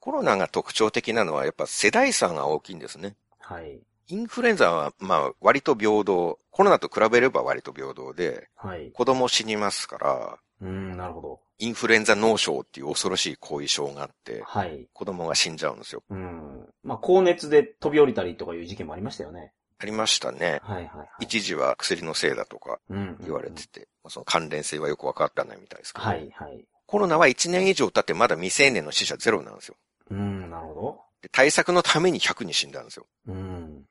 [0.00, 3.16] コロナが特徴的なのはやっぱ世代差が大きいんですね。
[3.40, 3.80] はい。
[4.08, 6.38] インフルエンザはまあ割と平等。
[6.50, 8.92] コロナと比べれば割と平等で、はい。
[8.92, 11.40] 子供死にますから、うん、なるほど。
[11.58, 14.86] インフルエンザ脳症っていう恐ろしい後遺症があって、はい。
[14.92, 16.02] 子供が死んじゃうんですよ。
[16.10, 16.68] うん。
[16.82, 19.52] まあ、高熱で飛び降りたりとかいう事件もありましたよね。
[19.78, 20.60] ありましたね。
[20.62, 21.08] はいはいはい。
[21.24, 23.16] 一時は薬のせいだとかうん。
[23.20, 26.64] 言われてて、まあその関連性はよくわからないみたいですけど、はいはい。
[26.86, 29.76] コロナは1年以上経ってまだ未成年の死者ゼロなんですよ。
[30.10, 33.06] うん、なるほで対策のために100人死んだんですよ。
[33.26, 33.32] ど。
[33.32, 33.84] うん。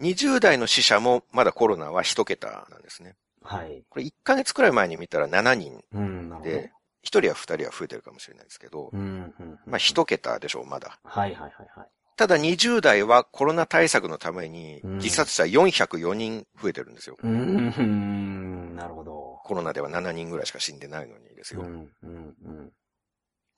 [0.00, 3.16] 20代の死者もまだコロナは1桁なんですね。
[3.42, 3.82] はい。
[3.88, 6.50] これ1ヶ月くらい前に見たら7人うん、なるほど。
[6.50, 6.72] で、
[7.04, 9.00] 1人や2人は増えてるかもしれないですけど、うん、
[9.38, 9.58] うん。
[9.66, 10.98] まあ1桁でしょう、まだ。
[11.04, 11.88] はいはいはいはい。
[12.16, 17.16] ただ20代はコロナ対策のためにうん自殺者404人増えてるんですよ。
[17.22, 19.40] うん、うんなるほど。
[19.44, 21.62] コロナでは7人ぐらいしか死んでないのにですよ。
[21.62, 22.72] うん、うん、うん。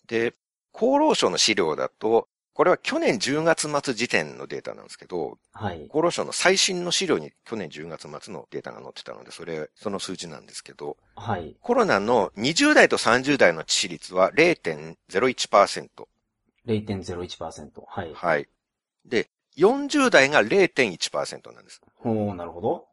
[0.06, 0.34] で、
[0.72, 5.86] 厚労省の資料だと、これは去年10月末時点のデータなんですけど、はい。
[5.88, 11.56] 厚労省の最新の資料に去年10月末のデータが載ってたので、それ、その数字なんですけど、はい。
[11.62, 15.88] コロナの20代と30代の致死率は0.01%。
[16.66, 17.82] 0.01%。
[17.86, 18.12] はい。
[18.14, 18.48] はい。
[19.06, 21.80] で、40代が0.1%なんです。
[21.96, 22.86] ほう、なるほど。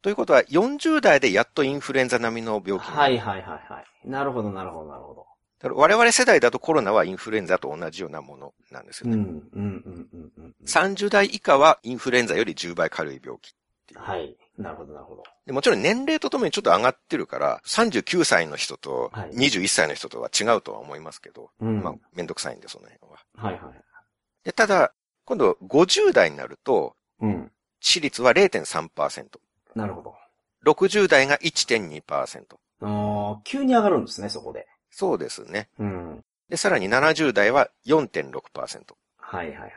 [0.00, 4.08] ということは、40代でやっとインフルエンザ並みの病気はいはいはいはい。
[4.08, 5.26] なるほどなるほどなるほど。
[5.62, 9.16] 我々世代だとコロナはインフルエンザと同じようなものなんですよね。
[9.16, 10.54] うん、うん、うん、うん、うん。
[10.66, 13.54] 30代以下はインフルエンザより10倍軽い病気。
[13.94, 14.36] はい。
[14.58, 15.22] なるほどなるほど。
[15.46, 21.82] でもちろん年齢とともにちょっと上がってるから、39歳の人とはい21歳の人とは違うとは思いますけど、うん。
[21.82, 23.18] まあ、めんどくさいんで、その辺は。
[23.36, 23.74] はいはい。
[24.44, 24.92] で、ただ、
[25.24, 27.44] 今度50代になると、うん。
[27.44, 27.50] 致
[27.80, 29.38] 死率は0.3%。
[29.74, 30.14] なるほど。
[30.64, 32.56] 60代が1.2%。
[32.84, 34.66] あー急に上がるんですね、そこで。
[34.92, 35.68] そうですね。
[35.78, 36.24] うん。
[36.48, 38.94] で、さらに70代は4.6%。
[39.16, 39.70] はいはいはいはい。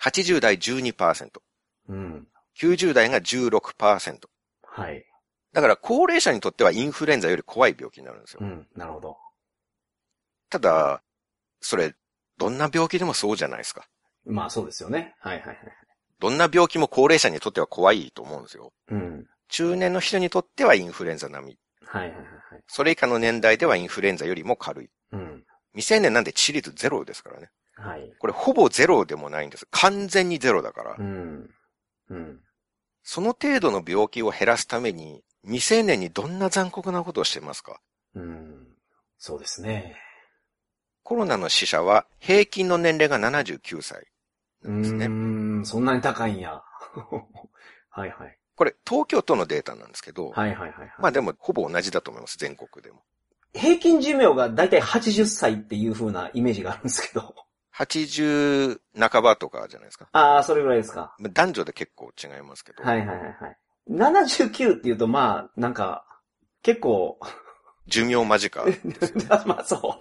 [0.00, 1.40] 80代12%。
[1.88, 2.28] うん。
[2.60, 4.28] 90代が16%。
[4.62, 5.04] はい。
[5.52, 8.44] だから高齢者にとってはインフルエンザより怖い病気になるんですよう。
[8.44, 8.66] ん。
[8.76, 9.16] なるほど。
[10.50, 11.02] ただ、
[11.60, 11.94] それ、
[12.36, 13.88] どんな病気でもそうじゃないですか。
[14.24, 15.14] まあそうですよね。
[15.18, 15.58] はいはいはい。
[16.20, 18.72] どんな病気も高齢者にとっては怖いと思うんですよ。
[18.88, 19.26] うん。
[19.48, 21.58] 中年の人にとってはインフルエンザ並み。
[21.92, 22.64] はいはいはいはい。
[22.66, 24.90] それ以下の年代ではインフルエンザよりも軽い。
[25.12, 25.44] うん。
[25.74, 27.50] 未成年なんで致死率ゼロですからね。
[27.74, 28.12] はい。
[28.18, 29.66] これほぼゼロでもないんです。
[29.70, 30.96] 完全にゼロだから。
[30.98, 31.50] うん。
[32.08, 32.40] うん。
[33.02, 37.80] その程度の病気を減らすために、未成年にどんな残酷なことをしてますか？
[38.14, 38.68] うん。
[39.18, 39.96] そうですね。
[41.02, 44.06] コロナの死者は平均の年齢が79歳
[44.62, 45.06] うなんですね。
[45.06, 45.66] ーん。
[45.66, 46.62] そんなに高いんや。
[47.90, 48.38] はいはい。
[48.62, 50.92] これ東京都のデータなんですけど、はいはいはいはい。
[51.00, 53.02] まあでもほぼ同じだと思います、全国でも。
[53.54, 57.34] 平均寿命がだいたい80歳っていう風なイメージがあるんですけど。
[57.76, 60.06] 80半ばとかじゃないですか。
[60.12, 61.16] ああ、それぐらいですか。
[61.18, 63.56] まあ男女で結構違いますけど、はいはいはいはい。
[63.90, 66.04] 79っていうとまあ、なんか、
[66.62, 67.18] 結構、
[67.88, 68.64] 寿命間近。
[69.44, 69.98] まあそ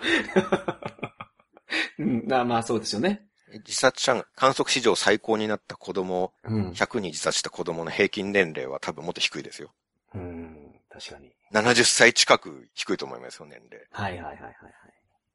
[1.97, 2.03] う。
[2.03, 3.25] うん、なまあそうですよね。
[3.59, 6.71] 自殺者が観測史上最高になった子供、うん。
[6.71, 9.71] 100人自殺した子供の平均年齢は多分もっと低いですよ。
[10.13, 11.31] うん、確かに。
[11.53, 13.85] 70歳近く低いと思いますよ、年齢。
[13.91, 14.53] はいはいはいはい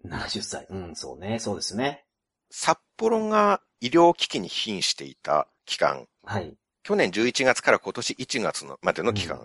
[0.09, 0.27] はい。
[0.27, 0.67] 70歳。
[0.71, 2.05] うん、そうね、そうですね。
[2.51, 6.55] 札幌が医療機器に瀕していた期間、はい。
[6.83, 9.39] 去年11月から今年1月のまでの期間、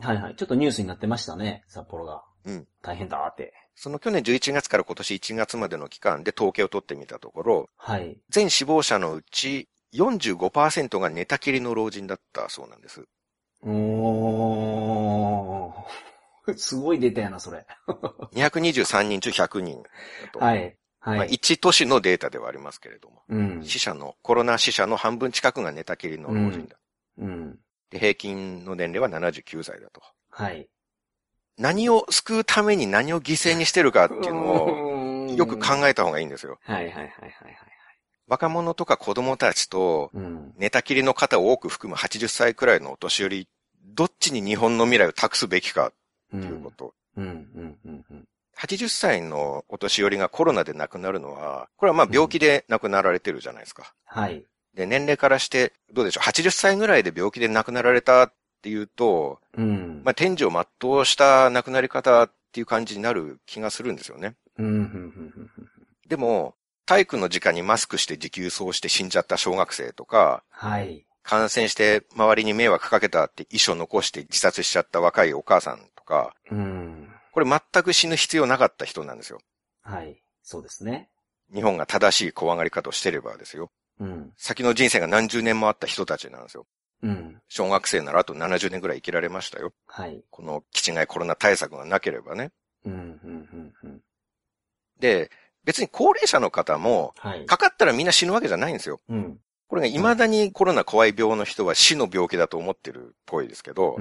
[0.00, 0.36] はいはい。
[0.36, 2.22] ちょっとニュースになってましたね、札幌が。
[2.44, 2.68] うん。
[2.82, 3.52] 大変だって。
[3.76, 8.16] その去年11月から今年1月までの期間で統計を取ってみたところ、はい。
[8.30, 13.04] 全死亡者のうち45%が寝たきりの老人だったそうなんです。
[13.62, 16.54] おー。
[16.56, 17.66] すごい出たやな、それ。
[18.32, 19.90] 223人中100人だ
[20.32, 20.38] と。
[20.38, 20.58] はい。
[20.58, 21.28] はいまあ、はい。
[21.30, 23.62] 1都市のデータではありますけれども、うん。
[23.62, 26.76] 死者の、コロナ死者の半分近くが寝たきりの老人だ。
[27.18, 27.58] うん。
[27.90, 30.02] で、平均の年齢は79歳だと。
[30.30, 30.68] はい。
[31.58, 36.58] 何を救うために何を犠牲にしてるかっていうのを、をよく考えた方がいいんですよ。
[36.62, 37.56] はいはいはいはいはい。
[38.28, 40.52] 若者とか子供たちと、うん。
[40.56, 43.48] 寝たきりの方を多く含む80歳くらいのお年寄り、
[43.84, 45.92] どっちに日本の未来を託すべきか
[46.32, 46.94] うということ。
[47.16, 47.22] ん。
[47.22, 47.26] うん。
[47.26, 47.78] うん。
[47.84, 48.04] うん。
[48.10, 48.28] うん。
[48.58, 53.94] 80歳のお年寄りがコロナで亡くなるのは、これはまあ病気で亡くなられてるじゃないですか。
[54.04, 54.44] はい。
[54.74, 58.32] で、年齢からして、どうでしょう、80歳ぐらいで病気で亡くなられたっ
[58.66, 60.02] ていうと、うん。
[60.04, 64.34] まあ天寿を全うした亡くなり方っていう感じになる気がするんですよね。
[66.08, 71.06] でも、体育の時間にマスクして持久走して死んじゃった小学生とか、はい。
[71.22, 77.08] 感染して周りに迷惑かけたって遺書残して自殺しちゃった若いお母さんとか、うん。
[77.30, 79.38] これ全く死ぬ必要なかった人なんですよ。
[79.82, 80.20] はい。
[80.42, 81.08] そうですね。
[81.54, 83.70] 日本が正しい怖がり方をしてればですよ。
[84.00, 84.32] うん。
[84.36, 86.66] 先の人生が何十年もあった人たちなんですよ。
[87.02, 87.40] うん。
[87.48, 89.72] 小学生ならあと70年くらい生きられましたよ。
[89.86, 90.22] はい。
[90.30, 92.52] この基違いコロナ対策がなければね。
[92.84, 92.92] うん。
[92.92, 93.48] うん。
[93.52, 93.72] うん。
[93.82, 94.00] うん。
[94.98, 95.30] で、
[95.64, 97.46] 別に高齢者の方も、はい。
[97.46, 99.00] かかったらみんな死ぬわけじゃないんですよ。
[99.08, 99.40] うん。
[99.68, 103.96] これが未だにコロナ怖い病の人は死の病気だと思ってるっぽいですけど。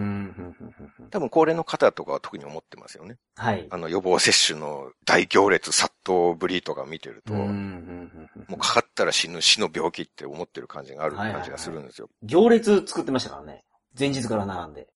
[1.09, 3.17] 多分高齢の方とかは特に思ってますよね。
[3.35, 3.67] はい。
[3.71, 7.33] あの予防接種の大行列殺到ぶりとか見てると。
[7.33, 12.09] もうかかったら死ぬ死の病気って思ってる感じがあるはいはいはい感じがするんですよ。
[12.21, 13.63] 行列作ってましたからね。
[13.97, 14.87] 前日から並んで。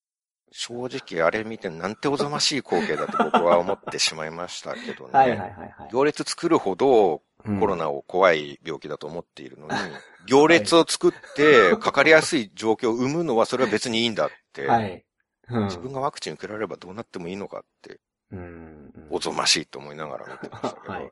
[0.52, 5.12] 正直あれ見てなんておぞましい光景だと僕は思ってしまいましたけどね。
[5.14, 5.90] はいはいはいはい。
[5.92, 9.74] 行列作るほどうんコロナを怖い病気だと思っているのに、
[10.28, 15.06] 行列を作ってかかりやすい状況を生むのはそれは別にいいんだって、はい。
[15.50, 15.64] うん。
[15.66, 18.00] 自分がワクチン受けられればどうなってもいいのかって、
[18.32, 18.92] うん。
[19.10, 21.12] おぞましいと思いながら見てましたけど、はい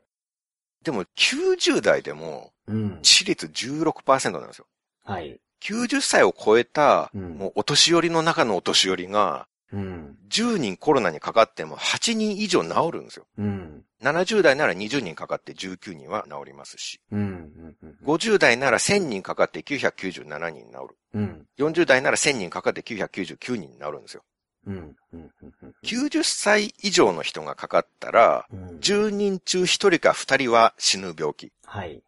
[0.82, 2.98] でも90代でもうん。
[3.02, 4.66] 致死率16%なんですよ。
[5.04, 5.40] はい。
[5.62, 10.16] 90歳を超えた、うんもうお年寄りの中のお年寄りが、うん。
[10.30, 13.26] 10人コロナにかかっても8人以上治るんですよ。
[13.38, 13.84] うん。
[14.02, 17.20] 70代なら20人かかって19人は治りますし、うん。
[17.20, 17.76] うん。
[17.82, 17.96] うん。
[18.04, 20.96] 50代なら1000人かかって997人治る。
[21.14, 21.46] うん。
[21.58, 24.22] 40代なら1000人かかって999人治るんですよ。
[24.66, 24.96] うん。
[25.12, 25.30] うん。
[25.42, 25.74] うん。
[25.84, 28.78] 90歳以上の人がかかったら、うん。
[28.78, 31.52] 10人中1人か2人は死ぬ病気。
[31.66, 32.02] はい。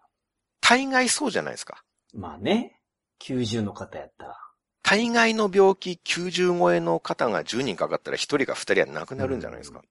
[0.61, 1.83] 大概そうじゃないですか。
[2.15, 2.80] まあね。
[3.21, 4.37] 90の方やったら。
[4.83, 9.83] 大概の病気90超えの方が10人かかったら1人か2人は亡くなるんじゃないですか。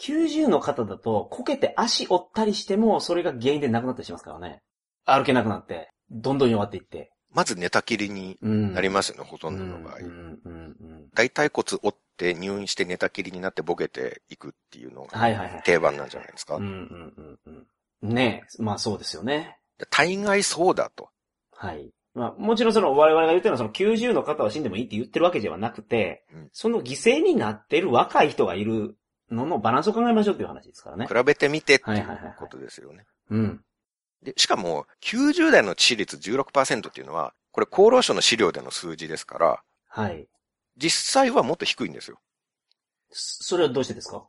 [0.00, 4.62] 90の方だと、こけて足折ったりしても、それが原因で亡くなったりしますからね。
[5.04, 7.12] 歩けなくなって、どんどん弱っていって。
[7.30, 10.02] まず寝たきりにうんなりますよね、ほとんどの場合う。
[10.02, 10.04] ん。
[10.04, 10.76] うん。
[10.80, 11.08] うん。
[11.14, 15.18] 大腿骨折って入院して寝たきりになってボケていくっていうのが。
[15.64, 16.64] 定番なんじゃないですかうん。
[16.64, 17.38] うん。
[17.44, 17.66] うん。
[18.02, 18.14] うん。
[18.14, 18.62] ねえ。
[18.62, 19.58] まあそうですよね。
[19.90, 21.10] 大概そうだと。
[21.52, 21.92] はい。
[22.14, 28.96] まあ、もちろんその我々が言ってるのはその90の方は死んでもいいって言ってるわけではなくて、うんその犠牲になってる若い人がいる
[29.30, 31.14] ののバランスを考えましょうっていう話ですからね比。
[31.24, 33.04] べてみてってはいいはいはいはいうことですよね。
[33.30, 33.60] うん。
[34.22, 40.26] で、しかも、90代の致死率16%っていうのは、これ厚労省の資料での数字ですから、はい。
[40.76, 42.18] 実際はもっと低いんですよ。
[43.10, 44.24] そそれはどうしてですか？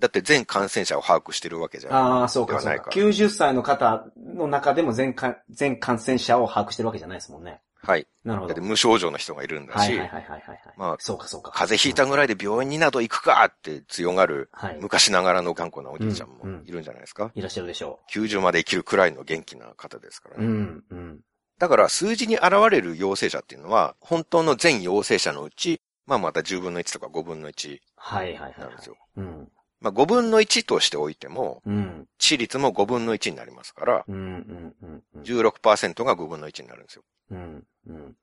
[0.00, 2.62] だって全感染者を把握してるわけじゃああ、そうか、そうか。
[2.62, 2.96] ではないから。
[2.96, 7.60] 90歳の方の中でも全か全感染者を把握してるわけじゃないですもんね。
[7.82, 8.06] はい。
[8.24, 8.68] なるほどだって。
[8.68, 10.58] 無症状の人がいるんだし、はいはいはいはいはい。
[10.76, 11.50] まあそうかそうか。
[11.50, 14.78] 風邪ひいたぐらいで病院になど行くかって強がるはい。
[14.80, 17.30] 昔ながらの頑固なおじいちゃんもうんうんいるんじゃないですか？
[17.34, 20.40] いらっしゃるでしょ90まで生きるくらいの元気な方ですからう。
[20.40, 20.46] ね。
[20.46, 21.20] うん、うん。
[21.58, 28.96] だから数字に現れる陽性者っていうのは、本当の全陽性者のうち、まあまた10分の1とか5分の1はいはいはいはいなんですよ。
[29.16, 29.48] うん。
[29.80, 32.06] まあ5分の1としておいても、うん。
[32.18, 35.02] 致死率も5分の1になりますから、うん、うん、うん。
[35.14, 37.04] うん16%が5分の1になるんですよ。
[37.30, 38.16] うん、うん。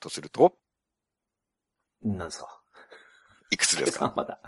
[0.00, 0.54] とすると、
[2.02, 2.60] なんですか？
[3.50, 4.06] いくつで計すか？
[4.06, 4.40] 算 まだ。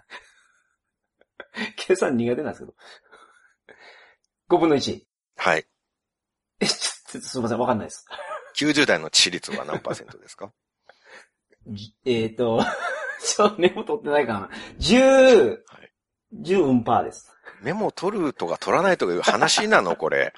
[1.76, 2.74] 計算苦手なんですけど。
[4.50, 5.02] 5分の1。
[5.36, 5.66] はい。
[6.60, 8.06] え、ちょっとすいません、わかんないです。
[8.56, 10.52] 90代の致死率は何パーセントですか？
[11.68, 12.60] じえっ、ー、と、
[13.22, 14.50] ちょ、メモ取ってないかな。
[14.78, 15.92] 10、はい
[16.34, 17.32] 10うんパーです。
[17.62, 19.96] メモ取るとか取らないとかいう話なの？
[19.96, 20.32] これ。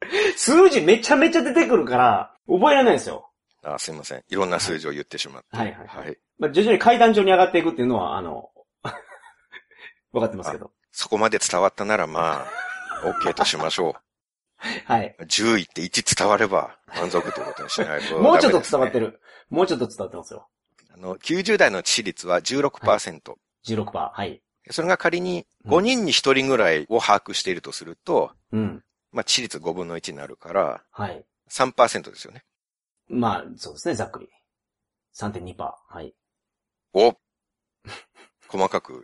[0.36, 3.30] 数字めちゃめちゃ出てくるから、覚えられないんですよ。
[3.62, 4.24] あすいません。
[4.28, 5.56] いろんな数字を言ってしまって。
[5.56, 6.18] はいはいはい。
[6.38, 8.50] まあ、徐々に階段上に上がっていくっていうのは、あの、
[10.12, 10.72] わかってますけど。
[10.92, 13.96] そこまで伝わったならまあ、OK としましょ
[14.86, 15.16] はい。
[15.18, 15.22] う。
[15.22, 19.06] 10位って1伝われば満足ということにしないと、もうちょっと伝わってる。
[19.12, 19.20] る。
[19.50, 20.48] もうちょっと伝わってますよ。
[20.92, 23.34] あの、90代の致死率は16%。
[23.66, 24.10] 16%。
[24.12, 24.42] はい。
[24.70, 28.82] それが仮に5人に1人ぐらいを把握しているとすると、うん。
[29.12, 31.24] まあ、致率5分の1になるから、はい。
[31.50, 32.44] 3%ですよね。
[33.08, 34.28] まあ、そうですね、ざっくり。
[35.16, 35.56] 3.2%。
[35.56, 36.14] はい。
[36.92, 37.14] お
[38.48, 39.00] 細かく言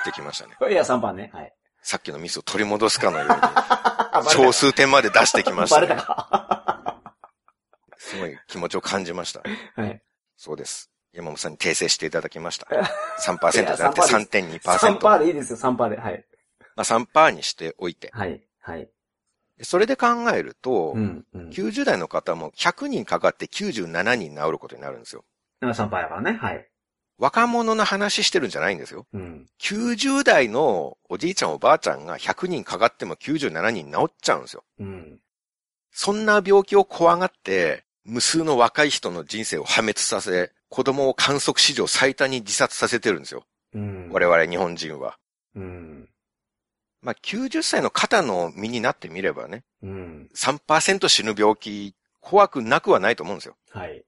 [0.00, 0.56] ってきましたね。
[0.72, 1.30] いや、3%ね。
[1.32, 1.54] はい。
[1.82, 7.14] さっきのミスを取り戻すかのように、 あ小数点まで出してきましたバレね、たか。
[7.96, 9.42] すごい気持ちを感じました。
[9.76, 10.02] はい。
[10.36, 10.89] そうです。
[11.12, 12.72] 山本さんに訂正していただきました。
[12.74, 12.88] いや
[13.20, 14.60] 3%じゃなくて3.2%。
[14.60, 15.96] 3%でいいですよ、3%で。
[15.96, 16.24] はい。
[16.76, 18.10] まあ、3%にしておいて。
[18.12, 18.40] はい。
[18.60, 18.88] はい。
[19.62, 21.24] それで考えると、うん。
[21.34, 21.48] うん。
[21.50, 25.24] 90代の方も100人かかって97人治ることになるんですよ。
[25.62, 26.32] 3%やからね。
[26.32, 26.66] はい。
[27.18, 29.06] 若者の話してるんじゃないんですよ。
[29.12, 29.46] うん。
[29.60, 34.64] 90代のおじいちゃんおばあちゃんが100人かかっても97人治っちゃうんですよ。
[34.78, 35.18] うん。
[35.90, 43.44] そんな病気を怖がって、無数の若い人の人生を破滅させ、子供を観測史上最多に自殺させてるんですよ。
[43.74, 44.08] うん。
[44.10, 45.18] 我々日本人は。
[45.54, 46.08] うん。
[47.02, 50.30] まあ、90歳の肩の身になってみればね、うん。
[50.34, 53.56] 3%死ぬ病気、怖くなくはないと思うんですよ。
[53.70, 54.04] はい。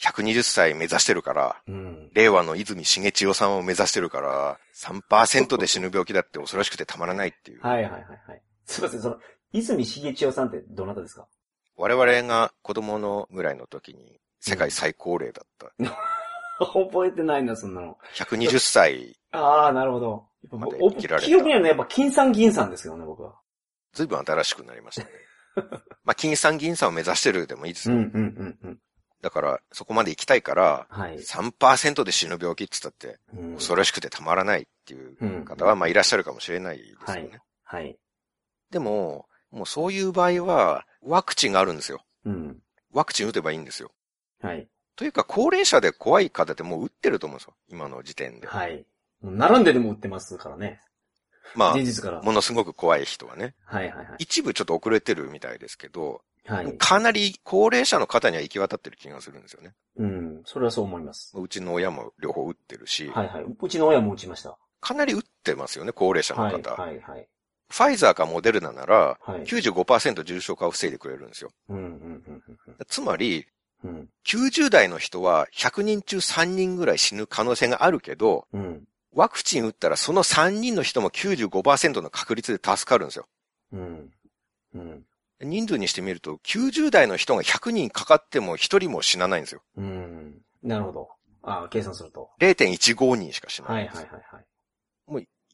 [0.00, 2.10] 120歳目指してるから、うん。
[2.14, 7.60] 令和の泉重千代さんを目指してるから、3%で死ぬ病気だって恐ろしくてたまらないっていう。
[7.60, 8.42] はいはいはいはい。
[8.66, 9.18] すいません、その、
[9.52, 11.26] 泉重千代さんってどなたですか？
[11.76, 15.72] 我々が子供のぐらいの時に世界最高齢だった。
[16.66, 17.96] 覚えてないな、そんなの。
[18.14, 20.28] 120歳、ああ、なるほど。
[20.42, 23.34] やっぱまでお生きられた記憶にはね、やっぱ金さん銀さんですけどね、僕は。
[23.94, 25.10] ずいぶん新しくなりましたね。
[26.04, 27.96] まあ、金さん銀さんを目指してるでもいいですよ。
[27.96, 28.78] うんうんうんうん。
[29.22, 31.16] だから、そこまで行きたいから、はい。
[31.16, 37.40] 3%で死ぬ病気って言ったって、うん恐ろしくてたまらないっていううん方は、まあ、いらっしゃるかもしれないですよね。
[37.62, 37.82] はい。
[37.84, 37.98] はい。
[38.70, 42.04] でも、もうそういう場合は、ワクチンがあるんですよ。
[42.24, 42.60] うん。
[42.92, 43.92] ワクチン打てばいいんですよ。
[44.44, 44.68] はい。
[44.96, 47.54] というか、高齢者で怖い方ってもう打ってると思うんですよ。
[47.68, 48.46] 今の時点で。
[48.46, 48.84] はい。
[49.22, 50.80] 並んででも売ってますからね。
[51.54, 52.18] ま前日から。
[52.18, 53.54] あ、ものすごく怖い人はね。
[53.64, 54.06] はいはいはい。
[54.18, 56.76] 一部ちょっと遅れてるみたいですけど、はい。
[56.76, 59.72] かなり高齢者の方には行き渡ってる気がするんですよね。
[59.96, 60.42] うん。
[60.44, 61.32] それはそう思います。
[61.36, 63.44] うちの親も両方打ってるし、はいはい。
[63.44, 64.56] うちの親も打ちました。
[64.80, 66.74] かなり打ってますよね、高齢者のはい方。
[66.74, 67.26] はいはい。
[67.70, 69.44] ファイザーかモデルナなら、はい。
[69.44, 71.50] 95%重症化を防いでくれるんですよ。
[71.70, 72.42] うんうんうん
[72.86, 73.46] つまり、
[73.84, 74.08] うんうん。
[74.26, 78.60] 90代の人は100人中3人ぐらい死ぬ可能性があるけど、うん。
[78.60, 78.84] うん。
[79.14, 83.26] ワクチン打ったらその3人の人も95%の確率で助かるんですよ。
[83.72, 84.10] うん。
[84.74, 85.04] うん。
[85.40, 89.62] 人数にしてみると、90代の人が100人かかっても1人も死なないんですよ。
[89.76, 90.42] うん。
[90.62, 91.08] なるほど。
[91.42, 92.30] ああ、計算すると。
[92.40, 93.86] 0.15人しか死なない。
[93.86, 94.44] はいはいはいはい。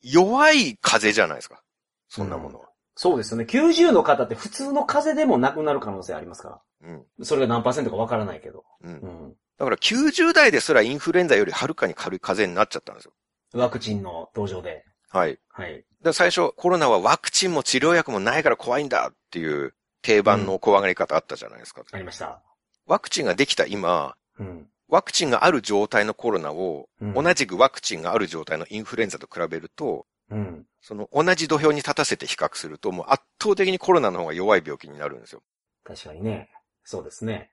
[0.03, 1.63] 弱い風邪じゃないですか。
[2.09, 2.69] そんなものは。
[2.95, 3.45] そうですよね。
[3.45, 6.61] 90の方って普通の風邪でもなくなる可能性ありますから。
[6.83, 7.25] うん。
[7.25, 8.65] それが何パーセントかわからないけど。
[8.83, 8.93] うん。
[8.93, 9.35] うん。
[9.59, 13.13] だから90代ですらインフルエンザよりはるかに軽い風邪になっちゃったんですよ。
[13.53, 14.85] ワクチンの登場で。
[15.09, 15.39] はい。
[15.49, 15.85] はい。
[16.03, 21.83] で最初コロナはワクチンも治療薬もないから怖いんだっていう定番の怖がり方あったじゃないですか。
[21.93, 22.43] ありました。
[22.87, 24.67] ワクチンができた今、うん。
[24.89, 30.67] ワクチンがある状態のコロナを、うん同じくワクチンがある状態のインフルエンザと比べると、うん。
[30.81, 35.43] その同じ土俵に立たせて比較すると、もう圧倒的にコロナの方が弱い病気になるんですよ。
[35.85, 36.49] 確かにね。
[36.91, 37.51] そうですね。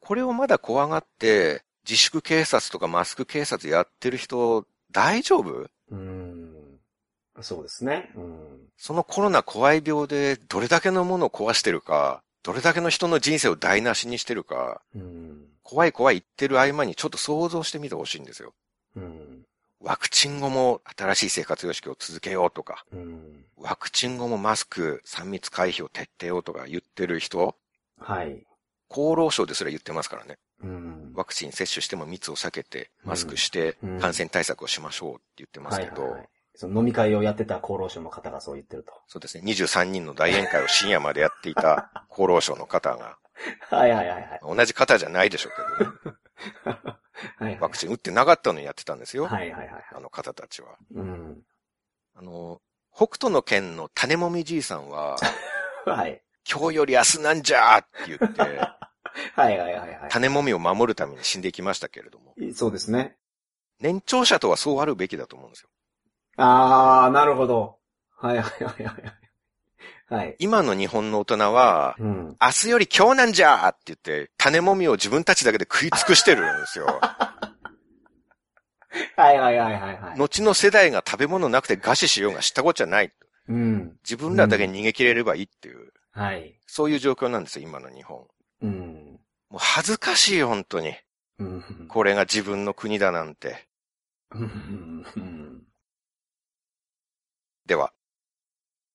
[0.00, 5.70] これをまだ怖がって、自粛警察とかマスク警察やってる人、大丈夫？
[5.90, 6.78] うん。
[7.40, 8.12] そうですね。
[8.14, 8.68] うん。
[8.76, 15.46] そのコロナ怖い病でどれだけのものを壊してるか、どれだけの人の人生を台無しにしてるか、うん。
[15.62, 18.52] 怖い怖い言ってる合間にちょっと想像してみてほしいんですよ。
[18.96, 19.46] うん。
[19.80, 23.46] ワクチン後も新しい生活様式を続けようとか、うん。
[23.56, 27.56] ワクチン後もマスク、3密回避を徹底ようとか言ってる人、
[28.04, 28.46] はい。
[28.90, 30.38] 厚労省ですら言ってますからね。
[30.62, 31.12] うん。
[31.14, 36.28] ワクチン接種しても密を避けて、マスクしてうん感染対策をしましょうって言ってますけど、はいはいはい。
[36.54, 38.92] その飲み会をやってた厚労省の方がそう言ってると。
[39.08, 43.18] そうですね、23人の大宴会を深夜までやっていた 厚労省の方が、
[43.70, 44.40] はいはいはいはい。
[44.42, 46.16] 同じ方じゃないでしょうけどね。
[46.64, 49.26] はいはいワクチン打ってなかったのにやってたんですよ。
[49.26, 49.84] はいはいはいはい。
[49.94, 50.76] あの方たちは。
[50.94, 51.42] うん。
[52.16, 52.60] あの、
[52.92, 55.16] 北斗の県の種もみじいさんは、
[55.86, 56.23] はい。
[56.50, 58.40] 今日より明日なんじゃーって言って、
[59.34, 62.52] はいはいはいは種もみを守るために死んでいきましたけれども、い。
[62.52, 63.16] そうですね。
[63.80, 65.68] 年長者とはそうあるべきだと思うんですよ。
[66.36, 67.78] あー、なるほど。
[68.16, 68.94] はいはいはいはい。
[70.06, 70.36] はい。
[70.38, 72.36] 今の日本の大人は、うん。
[72.40, 76.86] 明日より今日なんじゃーって言って、種もみを自分たちだけで食い尽くしてるんですよ。
[79.16, 80.18] はいはいはいはいはい。
[80.18, 83.12] 後の世代が食べ物なくて餓死しようが知ったことじゃない。
[83.48, 83.96] うん。
[84.04, 86.54] 自分らだけ逃げ切れればいいっていう、はい。
[86.66, 88.24] そういう状況なんですよ、今の日本。
[88.62, 89.20] うん。
[89.50, 90.94] もう恥ずかしいよ、本当に。
[91.38, 91.88] うん。
[91.88, 93.66] これが自分の国だなんて。
[94.30, 95.04] うん。
[97.66, 97.92] では、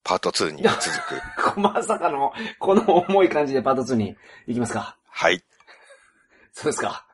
[0.03, 1.59] パート2に続く。
[1.59, 4.15] まさかの、この重い感じでパート2に
[4.47, 4.97] 行きますか。
[5.09, 5.43] はい。
[6.53, 7.05] そうですか。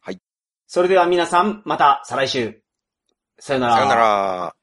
[0.00, 0.20] はい。
[0.66, 2.60] それでは皆さん、また再来週。
[3.38, 3.74] さよなら。
[3.76, 4.56] さよなら。